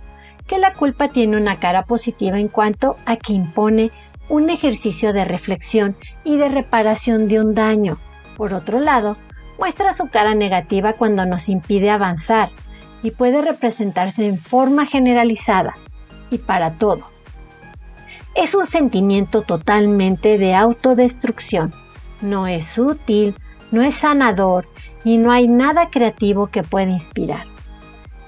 que 0.49 0.59
la 0.59 0.75
culpa 0.75 1.07
tiene 1.11 1.37
una 1.37 1.61
cara 1.61 1.85
positiva 1.85 2.41
en 2.41 2.49
cuanto 2.49 2.97
a 3.07 3.15
que 3.15 3.35
impone 3.35 3.93
un 4.29 4.51
ejercicio 4.51 5.13
de 5.13 5.25
reflexión 5.25 5.97
y 6.25 6.37
de 6.37 6.49
reparación 6.49 7.29
de 7.29 7.41
un 7.41 7.55
daño, 7.55 7.99
por 8.37 8.55
otro 8.55 8.79
lado, 8.81 9.17
muestra 9.59 9.95
su 9.95 10.09
cara 10.09 10.35
negativa 10.35 10.93
cuando 10.93 11.25
nos 11.27 11.49
impide 11.49 11.91
avanzar 11.91 12.51
y 13.03 13.11
puede 13.11 13.43
representarse 13.43 14.27
en 14.27 14.39
forma 14.39 14.87
generalizada 14.87 15.77
y 16.31 16.39
para 16.39 16.73
todo. 16.73 17.03
Es 18.35 18.55
un 18.55 18.67
sentimiento 18.67 19.43
totalmente 19.43 20.39
de 20.39 20.55
autodestrucción. 20.55 21.73
No 22.23 22.47
es 22.47 22.79
útil, 22.79 23.35
no 23.73 23.83
es 23.83 23.97
sanador 23.97 24.67
y 25.05 25.19
no 25.19 25.33
hay 25.33 25.49
nada 25.49 25.89
creativo 25.91 26.49
que 26.49 26.63
pueda 26.63 26.91
inspirar, 26.91 27.47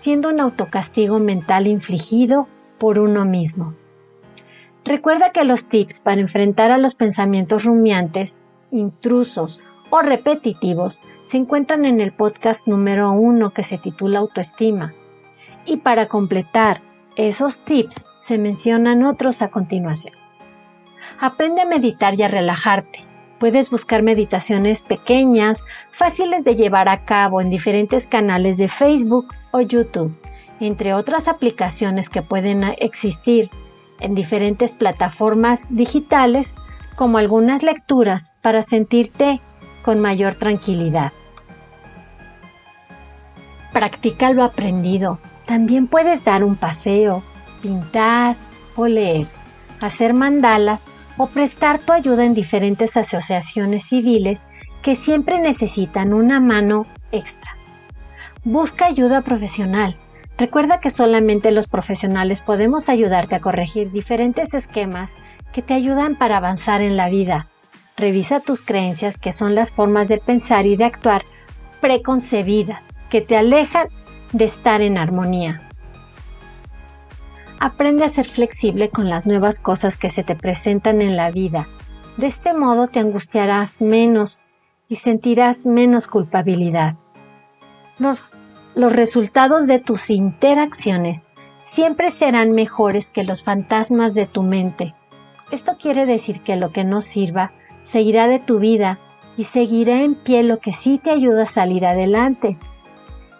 siendo 0.01 0.29
un 0.29 0.41
autocastigo 0.41 1.19
mental 1.19 1.67
infligido 1.67 2.49
por 2.79 2.99
uno 2.99 3.25
mismo. 3.25 3.75
Recuerda 4.85 5.31
que 5.31 5.45
los 5.45 5.67
tips 5.69 6.01
para 6.01 6.21
enfrentar 6.21 6.71
a 6.71 6.79
los 6.79 6.95
pensamientos 6.95 7.65
rumiantes, 7.65 8.37
intrusos 8.71 9.61
o 9.91 10.01
repetitivos 10.01 11.01
se 11.25 11.37
encuentran 11.37 11.85
en 11.85 12.01
el 12.01 12.13
podcast 12.13 12.67
número 12.67 13.13
uno 13.13 13.51
que 13.51 13.63
se 13.63 13.79
titula 13.79 14.21
Autoestima. 14.21 14.95
Y 15.67 15.79
para 15.79 16.09
completar 16.09 16.81
esos 17.17 17.63
tips 17.65 18.07
se 18.21 18.39
mencionan 18.39 19.05
otros 19.05 19.43
a 19.43 19.49
continuación. 19.49 20.15
Aprende 21.21 21.61
a 21.61 21.67
meditar 21.67 22.19
y 22.19 22.23
a 22.23 22.29
relajarte. 22.29 23.01
Puedes 23.39 23.71
buscar 23.71 24.03
meditaciones 24.03 24.83
pequeñas, 24.83 25.63
fáciles 25.93 26.45
de 26.45 26.57
llevar 26.57 26.89
a 26.89 27.05
cabo 27.05 27.41
en 27.41 27.51
diferentes 27.51 28.07
canales 28.07 28.57
de 28.57 28.69
Facebook 28.69 29.29
o 29.51 29.61
YouTube, 29.61 30.15
entre 30.61 30.95
otras 30.95 31.29
aplicaciones 31.29 32.09
que 32.09 32.23
pueden 32.23 32.65
existir 32.79 33.51
en 34.01 34.15
diferentes 34.15 34.75
plataformas 34.75 35.67
digitales, 35.71 36.55
como 36.97 37.19
algunas 37.19 37.63
lecturas 37.63 38.33
para 38.43 38.63
sentirte 38.63 39.41
con 39.83 40.01
mayor 40.01 40.35
tranquilidad. 40.35 41.13
Practica 43.73 44.31
lo 44.31 44.43
aprendido. 44.43 45.19
También 45.47 45.87
puedes 45.87 46.25
dar 46.25 46.45
un 46.45 46.57
paseo, 46.57 47.23
pintar 47.63 48.37
o 48.77 48.87
leer, 48.87 49.29
hacer 49.81 50.13
mandalas 50.15 50.87
o 51.17 51.27
prestar 51.27 51.79
tu 51.79 51.93
ayuda 51.93 52.25
en 52.25 52.35
diferentes 52.35 52.97
asociaciones 52.97 53.85
civiles 53.85 54.45
que 54.83 54.97
siempre 54.97 55.41
necesitan 55.41 56.13
una 56.13 56.41
mano 56.41 56.87
extra. 57.13 57.51
Busca 58.45 58.87
ayuda 58.87 59.21
profesional. 59.21 59.97
Recuerda 60.41 60.81
que 60.81 60.91
solamente 60.91 61.53
los 61.53 61.69
profesionales 61.69 62.41
podemos 62.41 62.89
ayudarte 62.89 63.37
a 63.37 63.41
corregir 63.41 63.93
diferentes 63.93 64.55
esquemas 64.55 65.15
que 65.53 65.63
te 65.63 65.75
ayudan 65.75 66.17
para 66.17 66.39
avanzar 66.39 66.83
en 66.83 66.97
la 66.97 67.09
vida 67.09 67.47
Revisa 68.01 68.41
tus 68.41 68.63
creencias, 68.63 69.19
que 69.19 69.35
son 69.35 69.55
las 69.55 69.73
formas 69.73 70.09
de 70.09 70.17
pensar 70.17 70.65
y 70.65 70.75
de 70.77 70.85
actuar 70.85 71.23
preconcebidas, 71.83 72.89
que 73.11 73.21
te 73.21 73.37
alejan 73.37 73.89
de 74.33 74.47
estar 74.47 74.81
en 74.81 74.97
armonía. 74.97 75.61
Aprende 77.59 78.05
a 78.05 78.09
ser 78.09 78.27
flexible 78.27 78.89
con 78.89 79.11
las 79.11 79.27
nuevas 79.27 79.61
cosas 79.61 79.99
que 79.99 80.09
se 80.09 80.25
te 80.25 80.35
presentan 80.35 81.03
en 81.03 81.15
la 81.15 81.31
vida. 81.31 81.69
De 82.17 82.27
este 82.27 82.55
modo 82.55 82.89
te 82.89 83.01
angustiarás 83.01 83.83
menos 83.83 84.41
y 84.89 84.97
sentirás 84.97 85.67
menos 85.67 86.07
culpabilidad. 86.07 86.95
Los, 87.99 88.33
los 88.75 88.93
resultados 88.93 89.67
de 89.67 89.79
tus 89.79 90.11
interacciones 90.11 91.29
siempre 91.61 92.11
serán 92.11 92.53
mejores 92.53 93.11
que 93.11 93.25
los 93.25 93.43
fantasmas 93.45 94.15
de 94.15 94.27
tu 94.27 94.43
mente. 94.43 94.95
Esto 95.51 95.77
quiere 95.79 96.07
decir 96.07 96.43
que 96.43 96.57
lo 96.57 96.73
que 96.73 96.85
no 96.85 97.01
sirva 97.01 97.53
se 97.83 98.01
irá 98.01 98.29
de 98.29 98.39
tu 98.39 98.59
vida 98.59 98.99
y 99.37 99.45
seguirá 99.45 100.03
en 100.03 100.15
pie 100.15 100.43
lo 100.43 100.59
que 100.59 100.73
sí 100.73 100.99
te 100.99 101.11
ayuda 101.11 101.43
a 101.43 101.47
salir 101.47 101.85
adelante. 101.85 102.57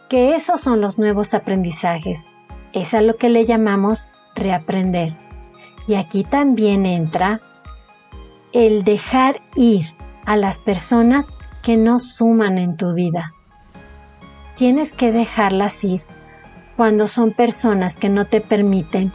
Que 0.09 0.35
esos 0.35 0.61
son 0.61 0.81
los 0.81 0.99
nuevos 0.99 1.35
aprendizajes. 1.35 2.25
Es 2.73 2.95
a 2.95 3.01
lo 3.01 3.17
que 3.17 3.29
le 3.29 3.47
llamamos 3.47 4.05
reaprender. 4.35 5.17
Y 5.87 5.95
aquí 5.95 6.25
también 6.25 6.87
entra 6.87 7.41
el 8.53 8.85
dejar 8.85 9.41
ir 9.55 9.87
a 10.27 10.37
las 10.37 10.59
personas 10.59 11.27
que 11.63 11.77
no 11.77 11.99
suman 11.99 12.59
en 12.59 12.77
tu 12.77 12.93
vida. 12.95 13.35
Tienes 14.61 14.93
que 14.93 15.11
dejarlas 15.11 15.83
ir 15.85 16.03
cuando 16.77 17.09
son 17.09 17.33
personas 17.33 17.97
que 17.97 18.11
no 18.11 18.27
te 18.27 18.43
permiten 18.43 19.11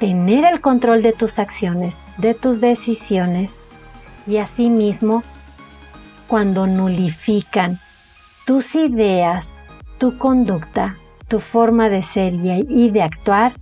tener 0.00 0.46
el 0.46 0.62
control 0.62 1.02
de 1.02 1.12
tus 1.12 1.38
acciones, 1.38 2.00
de 2.16 2.32
tus 2.32 2.62
decisiones 2.62 3.60
y 4.26 4.38
asimismo 4.38 5.24
cuando 6.26 6.66
nulifican 6.66 7.80
tus 8.46 8.74
ideas, 8.74 9.58
tu 9.98 10.16
conducta, 10.16 10.96
tu 11.28 11.40
forma 11.40 11.90
de 11.90 12.02
ser 12.02 12.32
y 12.32 12.88
de 12.88 13.02
actuar, 13.02 13.52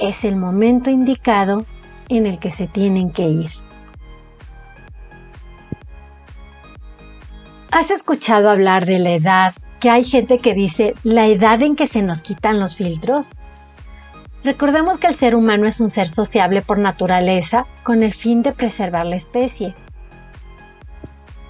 es 0.00 0.24
el 0.24 0.34
momento 0.34 0.90
indicado 0.90 1.66
en 2.08 2.26
el 2.26 2.40
que 2.40 2.50
se 2.50 2.66
tienen 2.66 3.12
que 3.12 3.28
ir. 3.28 3.50
¿Has 7.70 7.92
escuchado 7.92 8.50
hablar 8.50 8.86
de 8.86 8.98
la 8.98 9.12
edad? 9.12 9.54
Que 9.82 9.90
hay 9.90 10.04
gente 10.04 10.38
que 10.38 10.54
dice 10.54 10.94
la 11.02 11.26
edad 11.26 11.60
en 11.60 11.74
que 11.74 11.88
se 11.88 12.02
nos 12.02 12.22
quitan 12.22 12.60
los 12.60 12.76
filtros. 12.76 13.32
Recordemos 14.44 14.98
que 14.98 15.08
el 15.08 15.16
ser 15.16 15.34
humano 15.34 15.66
es 15.66 15.80
un 15.80 15.90
ser 15.90 16.06
sociable 16.06 16.62
por 16.62 16.78
naturaleza 16.78 17.66
con 17.82 18.04
el 18.04 18.12
fin 18.14 18.44
de 18.44 18.52
preservar 18.52 19.06
la 19.06 19.16
especie. 19.16 19.74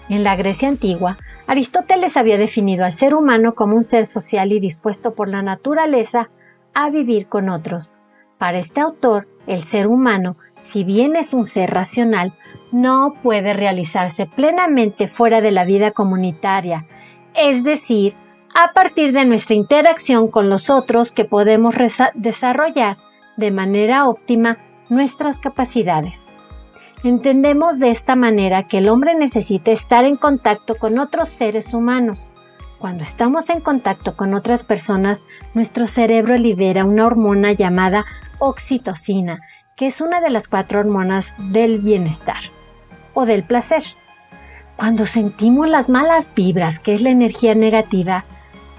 En 0.08 0.24
la 0.24 0.34
Grecia 0.34 0.68
antigua, 0.68 1.18
Aristóteles 1.46 2.16
había 2.16 2.38
definido 2.38 2.86
al 2.86 2.94
ser 2.94 3.14
humano 3.14 3.54
como 3.54 3.76
un 3.76 3.84
ser 3.84 4.06
social 4.06 4.50
y 4.52 4.60
dispuesto 4.60 5.14
por 5.14 5.28
la 5.28 5.42
naturaleza 5.42 6.30
a 6.72 6.88
vivir 6.88 7.28
con 7.28 7.50
otros. 7.50 7.96
Para 8.38 8.58
este 8.58 8.80
autor, 8.80 9.28
el 9.46 9.62
ser 9.62 9.86
humano, 9.86 10.36
si 10.58 10.84
bien 10.84 11.16
es 11.16 11.34
un 11.34 11.44
ser 11.44 11.68
racional, 11.68 12.32
no 12.70 13.12
puede 13.22 13.52
realizarse 13.52 14.24
plenamente 14.24 15.06
fuera 15.06 15.42
de 15.42 15.50
la 15.50 15.64
vida 15.64 15.90
comunitaria, 15.90 16.86
es 17.34 17.64
decir, 17.64 18.14
a 18.54 18.72
partir 18.72 19.12
de 19.12 19.24
nuestra 19.24 19.54
interacción 19.54 20.28
con 20.28 20.50
los 20.50 20.70
otros 20.70 21.12
que 21.12 21.24
podemos 21.24 21.74
desarrollar 22.14 22.98
de 23.36 23.50
manera 23.50 24.06
óptima 24.06 24.58
nuestras 24.88 25.38
capacidades. 25.38 26.28
Entendemos 27.02 27.78
de 27.78 27.90
esta 27.90 28.14
manera 28.14 28.68
que 28.68 28.78
el 28.78 28.88
hombre 28.88 29.14
necesita 29.14 29.72
estar 29.72 30.04
en 30.04 30.16
contacto 30.16 30.76
con 30.76 30.98
otros 30.98 31.28
seres 31.28 31.74
humanos. 31.74 32.28
Cuando 32.78 33.02
estamos 33.02 33.48
en 33.48 33.60
contacto 33.60 34.16
con 34.16 34.34
otras 34.34 34.62
personas, 34.62 35.24
nuestro 35.54 35.86
cerebro 35.86 36.36
libera 36.36 36.84
una 36.84 37.06
hormona 37.06 37.52
llamada 37.52 38.04
oxitocina, 38.38 39.40
que 39.76 39.86
es 39.86 40.00
una 40.00 40.20
de 40.20 40.30
las 40.30 40.46
cuatro 40.46 40.80
hormonas 40.80 41.32
del 41.38 41.80
bienestar 41.80 42.42
o 43.14 43.24
del 43.24 43.44
placer. 43.44 43.82
Cuando 44.76 45.06
sentimos 45.06 45.68
las 45.68 45.88
malas 45.88 46.28
vibras, 46.34 46.78
que 46.78 46.94
es 46.94 47.02
la 47.02 47.10
energía 47.10 47.54
negativa, 47.54 48.24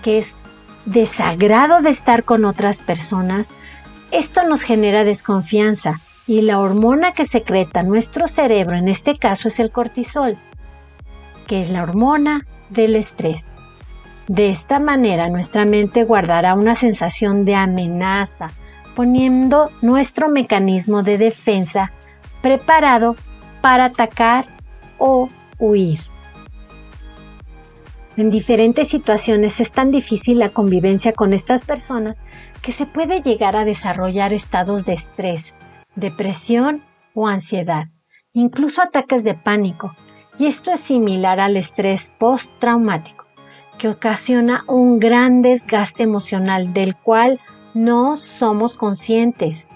que 0.02 0.18
es 0.20 0.36
desagrado 0.86 1.82
de 1.82 1.92
estar 1.92 2.24
con 2.24 2.46
otras 2.46 2.80
personas, 2.80 3.50
esto 4.12 4.44
nos 4.44 4.62
genera 4.62 5.04
desconfianza 5.04 6.02
y 6.28 6.42
la 6.42 6.60
hormona 6.60 7.14
que 7.14 7.26
secreta 7.26 7.84
nuestro 7.84 8.28
cerebro, 8.28 8.76
en 8.76 8.88
este 8.88 9.18
caso 9.18 9.48
es 9.48 9.60
el 9.60 9.72
cortisol, 9.72 10.38
que 11.48 11.60
es 11.60 11.70
la 11.70 11.84
hormona 11.84 12.46
del 12.70 12.96
estrés. 12.96 13.54
De 14.28 14.50
esta 14.50 14.80
manera 14.80 15.30
nuestra 15.30 15.66
mente 15.66 16.04
guardará 16.04 16.54
una 16.54 16.76
sensación 16.76 17.44
de 17.44 17.56
amenaza, 17.56 18.52
poniendo 18.96 19.70
nuestro 19.82 20.30
mecanismo 20.30 21.04
de 21.04 21.18
defensa 21.18 21.92
preparado 22.42 23.16
para 23.62 23.86
atacar 23.86 24.46
o 24.98 25.30
huir. 25.60 26.00
En 28.16 28.30
diferentes 28.30 28.90
situaciones 28.90 29.60
es 29.60 29.72
tan 29.72 29.90
difícil 29.90 30.38
la 30.38 30.50
convivencia 30.50 31.14
con 31.14 31.34
estas 31.34 31.66
personas 31.66 32.20
que 32.62 32.72
se 32.72 32.86
puede 32.86 33.22
llegar 33.22 33.56
a 33.56 33.66
desarrollar 33.66 34.34
estados 34.34 34.86
de 34.86 34.94
estrés, 34.94 35.56
depresión 35.96 36.84
o 37.16 37.28
ansiedad, 37.28 37.88
incluso 38.32 38.82
ataques 38.82 39.24
de 39.24 39.34
pánico. 39.34 39.96
Y 40.38 40.46
esto 40.46 40.72
es 40.72 40.80
similar 40.80 41.40
al 41.40 41.58
estrés 41.58 42.12
postraumático, 42.20 43.26
que 43.78 43.90
ocasiona 43.90 44.64
un 44.68 45.00
gran 45.00 45.42
desgaste 45.42 46.04
emocional 46.04 46.74
del 46.74 46.96
cual 46.96 47.40
no 47.74 48.16
somos 48.16 48.76
conscientes, 48.76 49.70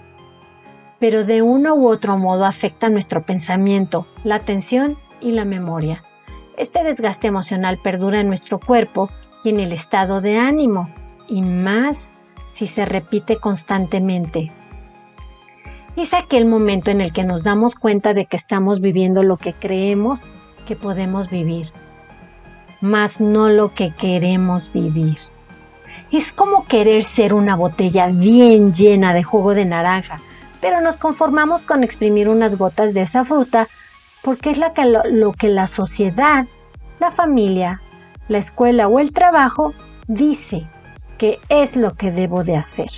pero 1.00 1.24
de 1.24 1.42
uno 1.42 1.74
u 1.74 1.88
otro 1.88 2.16
modo 2.16 2.44
afecta 2.44 2.88
nuestro 2.88 3.24
pensamiento, 3.24 4.06
la 4.24 4.36
atención 4.36 4.96
y 5.20 5.32
la 5.32 5.44
memoria. 5.44 6.02
Este 6.56 6.82
desgaste 6.82 7.28
emocional 7.28 7.78
perdura 7.78 8.20
en 8.20 8.28
nuestro 8.28 8.58
cuerpo 8.58 9.10
y 9.44 9.50
en 9.50 9.60
el 9.60 9.72
estado 9.72 10.20
de 10.20 10.38
ánimo, 10.38 10.92
y 11.28 11.42
más 11.42 12.10
si 12.48 12.66
se 12.66 12.84
repite 12.84 13.36
constantemente. 13.36 14.50
Es 15.96 16.14
aquel 16.14 16.46
momento 16.46 16.90
en 16.90 17.00
el 17.00 17.12
que 17.12 17.24
nos 17.24 17.42
damos 17.42 17.74
cuenta 17.74 18.14
de 18.14 18.26
que 18.26 18.36
estamos 18.36 18.80
viviendo 18.80 19.22
lo 19.22 19.36
que 19.36 19.52
creemos 19.52 20.22
que 20.66 20.76
podemos 20.76 21.30
vivir, 21.30 21.70
más 22.80 23.20
no 23.20 23.48
lo 23.48 23.74
que 23.74 23.92
queremos 23.92 24.72
vivir. 24.72 25.18
Es 26.10 26.32
como 26.32 26.66
querer 26.66 27.04
ser 27.04 27.34
una 27.34 27.56
botella 27.56 28.06
bien 28.06 28.72
llena 28.72 29.12
de 29.12 29.22
jugo 29.22 29.54
de 29.54 29.64
naranja, 29.64 30.20
pero 30.60 30.80
nos 30.80 30.96
conformamos 30.96 31.62
con 31.62 31.84
exprimir 31.84 32.28
unas 32.28 32.56
gotas 32.56 32.94
de 32.94 33.02
esa 33.02 33.24
fruta 33.24 33.68
porque 34.22 34.50
es 34.50 34.58
lo, 34.58 34.70
lo 35.10 35.32
que 35.32 35.48
la 35.48 35.66
sociedad, 35.66 36.46
la 37.00 37.10
familia, 37.10 37.80
la 38.28 38.38
escuela 38.38 38.88
o 38.88 38.98
el 38.98 39.12
trabajo 39.12 39.72
dice 40.06 40.66
que 41.18 41.38
es 41.48 41.76
lo 41.76 41.94
que 41.94 42.10
debo 42.10 42.44
de 42.44 42.56
hacer. 42.56 42.90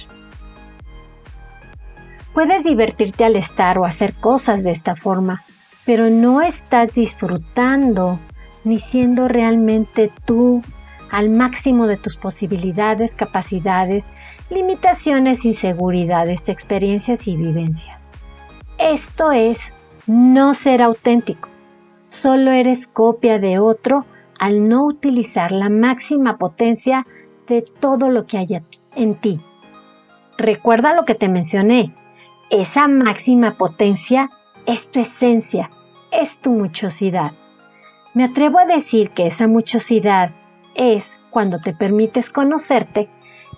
Puedes 2.32 2.64
divertirte 2.64 3.24
al 3.24 3.36
estar 3.36 3.78
o 3.78 3.84
hacer 3.84 4.14
cosas 4.14 4.62
de 4.62 4.70
esta 4.70 4.94
forma, 4.94 5.42
pero 5.84 6.10
no 6.10 6.42
estás 6.42 6.94
disfrutando 6.94 8.18
ni 8.64 8.78
siendo 8.78 9.26
realmente 9.26 10.12
tú 10.24 10.62
al 11.10 11.28
máximo 11.28 11.86
de 11.86 11.96
tus 11.96 12.16
posibilidades, 12.16 13.14
capacidades, 13.14 14.10
limitaciones, 14.48 15.44
inseguridades, 15.44 16.48
experiencias 16.48 17.26
y 17.26 17.36
vivencias. 17.36 18.00
Esto 18.78 19.32
es 19.32 19.58
no 20.10 20.54
ser 20.54 20.82
auténtico. 20.82 21.48
Solo 22.08 22.50
eres 22.50 22.88
copia 22.88 23.38
de 23.38 23.60
otro 23.60 24.06
al 24.40 24.68
no 24.68 24.84
utilizar 24.84 25.52
la 25.52 25.68
máxima 25.68 26.36
potencia 26.36 27.06
de 27.46 27.62
todo 27.62 28.10
lo 28.10 28.26
que 28.26 28.38
hay 28.38 28.60
en 28.96 29.14
ti. 29.14 29.40
Recuerda 30.36 30.94
lo 30.94 31.04
que 31.04 31.14
te 31.14 31.28
mencioné. 31.28 31.94
Esa 32.50 32.88
máxima 32.88 33.56
potencia 33.56 34.30
es 34.66 34.90
tu 34.90 34.98
esencia, 34.98 35.70
es 36.10 36.40
tu 36.40 36.50
muchosidad. 36.50 37.30
Me 38.12 38.24
atrevo 38.24 38.58
a 38.58 38.66
decir 38.66 39.10
que 39.10 39.26
esa 39.26 39.46
muchosidad 39.46 40.32
es 40.74 41.16
cuando 41.30 41.58
te 41.58 41.72
permites 41.72 42.30
conocerte, 42.30 43.08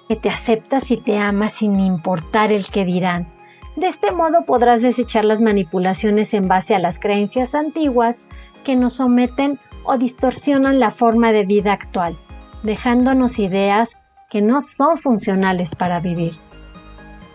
que 0.06 0.16
te 0.16 0.28
aceptas 0.28 0.90
y 0.90 0.98
te 0.98 1.16
amas 1.16 1.52
sin 1.52 1.80
importar 1.80 2.52
el 2.52 2.66
que 2.66 2.84
dirán. 2.84 3.41
De 3.76 3.88
este 3.88 4.12
modo 4.12 4.44
podrás 4.44 4.82
desechar 4.82 5.24
las 5.24 5.40
manipulaciones 5.40 6.34
en 6.34 6.46
base 6.46 6.74
a 6.74 6.78
las 6.78 6.98
creencias 6.98 7.54
antiguas 7.54 8.24
que 8.64 8.76
nos 8.76 8.94
someten 8.94 9.58
o 9.84 9.96
distorsionan 9.96 10.78
la 10.78 10.90
forma 10.90 11.32
de 11.32 11.44
vida 11.44 11.72
actual, 11.72 12.16
dejándonos 12.62 13.38
ideas 13.38 13.98
que 14.30 14.42
no 14.42 14.60
son 14.60 14.98
funcionales 14.98 15.74
para 15.74 16.00
vivir. 16.00 16.34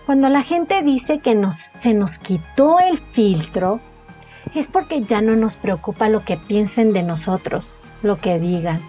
Cuando 0.06 0.30
la 0.30 0.44
gente 0.44 0.82
dice 0.84 1.20
que 1.20 1.38
se 1.80 1.94
nos 1.94 2.18
quitó 2.18 2.80
el 2.80 2.98
filtro, 2.98 3.80
es 4.56 4.68
porque 4.68 5.02
ya 5.02 5.22
no 5.22 5.36
nos 5.36 5.58
preocupa 5.58 6.08
lo 6.08 6.24
que 6.24 6.38
piensen 6.38 6.94
de 6.94 7.04
nosotros, 7.04 7.76
lo 8.02 8.18
que 8.18 8.40
digan 8.40 8.80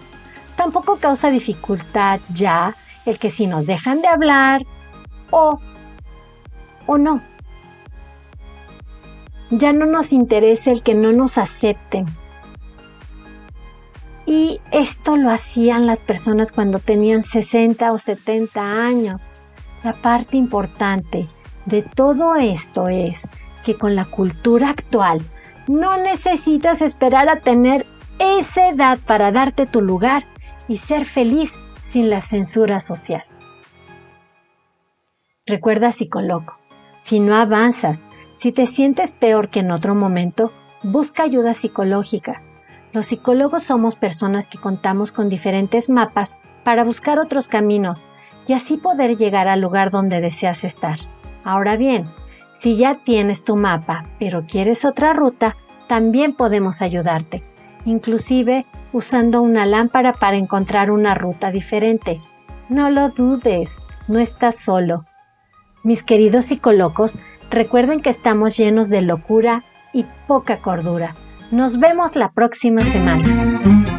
tampoco 0.59 0.97
causa 0.97 1.29
dificultad 1.29 2.19
ya 2.33 2.75
el 3.05 3.17
que 3.17 3.29
si 3.29 3.47
nos 3.47 3.65
dejan 3.65 4.01
de 4.01 4.09
hablar 4.09 4.59
o, 5.31 5.57
o 6.85 6.97
no. 6.97 7.21
Ya 9.51 9.73
no 9.73 9.85
nos 9.85 10.13
interesa 10.13 10.71
el 10.71 10.83
que 10.83 10.93
no 10.93 11.11
nos 11.11 11.37
acepten. 11.37 12.05
Y 14.25 14.61
esto 14.71 15.17
lo 15.17 15.31
hacían 15.31 15.87
las 15.87 16.01
personas 16.01 16.51
cuando 16.51 16.77
tenían 16.79 17.23
60 17.23 17.91
o 17.91 17.97
70 17.97 18.61
años. 18.61 19.31
La 19.83 19.93
parte 19.93 20.37
importante 20.37 21.25
de 21.65 21.81
todo 21.81 22.35
esto 22.35 22.89
es 22.89 23.27
que 23.65 23.75
con 23.75 23.95
la 23.95 24.05
cultura 24.05 24.69
actual 24.69 25.21
no 25.67 25.97
necesitas 25.97 26.81
esperar 26.81 27.29
a 27.29 27.39
tener 27.39 27.85
esa 28.19 28.69
edad 28.69 28.99
para 29.05 29.31
darte 29.31 29.65
tu 29.65 29.81
lugar 29.81 30.23
y 30.67 30.77
ser 30.77 31.05
feliz 31.05 31.51
sin 31.91 32.09
la 32.09 32.21
censura 32.21 32.81
social. 32.81 33.23
Recuerda 35.45 35.91
psicólogo, 35.91 36.57
si 37.01 37.19
no 37.19 37.35
avanzas, 37.35 38.01
si 38.39 38.53
te 38.53 38.67
sientes 38.67 39.11
peor 39.11 39.49
que 39.49 39.59
en 39.59 39.69
otro 39.69 39.95
momento, 39.95 40.53
busca 40.81 41.23
ayuda 41.23 41.53
psicológica. 41.53 42.41
Los 42.93 43.07
psicólogos 43.07 43.63
somos 43.63 43.97
personas 43.97 44.47
que 44.47 44.57
contamos 44.57 45.11
con 45.11 45.27
diferentes 45.27 45.89
mapas 45.89 46.37
para 46.63 46.85
buscar 46.85 47.19
otros 47.19 47.49
caminos 47.49 48.07
y 48.47 48.53
así 48.53 48.77
poder 48.77 49.17
llegar 49.17 49.49
al 49.49 49.59
lugar 49.59 49.91
donde 49.91 50.21
deseas 50.21 50.63
estar. 50.63 50.99
Ahora 51.43 51.75
bien, 51.75 52.09
si 52.53 52.77
ya 52.77 52.99
tienes 53.03 53.43
tu 53.43 53.57
mapa 53.57 54.05
pero 54.19 54.45
quieres 54.47 54.85
otra 54.85 55.11
ruta, 55.11 55.57
también 55.87 56.33
podemos 56.33 56.81
ayudarte. 56.81 57.43
Inclusive 57.83 58.65
usando 58.93 59.41
una 59.41 59.65
lámpara 59.65 60.13
para 60.13 60.37
encontrar 60.37 60.91
una 60.91 61.13
ruta 61.13 61.51
diferente. 61.51 62.21
No 62.69 62.89
lo 62.89 63.09
dudes, 63.09 63.77
no 64.07 64.17
estás 64.17 64.63
solo. 64.63 65.03
Mis 65.83 66.03
queridos 66.03 66.45
psicolocos, 66.45 67.19
recuerden 67.49 68.01
que 68.01 68.09
estamos 68.09 68.57
llenos 68.57 68.89
de 68.89 69.01
locura 69.01 69.63
y 69.93 70.05
poca 70.27 70.57
cordura. 70.57 71.15
Nos 71.51 71.79
vemos 71.79 72.15
la 72.15 72.31
próxima 72.31 72.81
semana. 72.81 73.98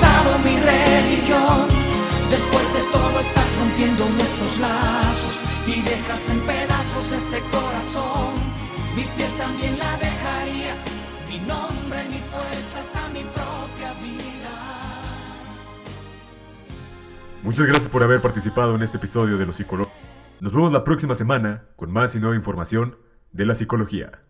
Muchas 17.51 17.67
gracias 17.67 17.89
por 17.89 18.01
haber 18.01 18.21
participado 18.21 18.77
en 18.77 18.81
este 18.81 18.95
episodio 18.95 19.37
de 19.37 19.45
Los 19.45 19.57
Psicólogos. 19.57 19.91
Nos 20.39 20.53
vemos 20.53 20.71
la 20.71 20.85
próxima 20.85 21.15
semana 21.15 21.65
con 21.75 21.91
más 21.91 22.15
y 22.15 22.19
nueva 22.21 22.37
información 22.37 22.95
de 23.33 23.45
la 23.45 23.55
psicología. 23.55 24.21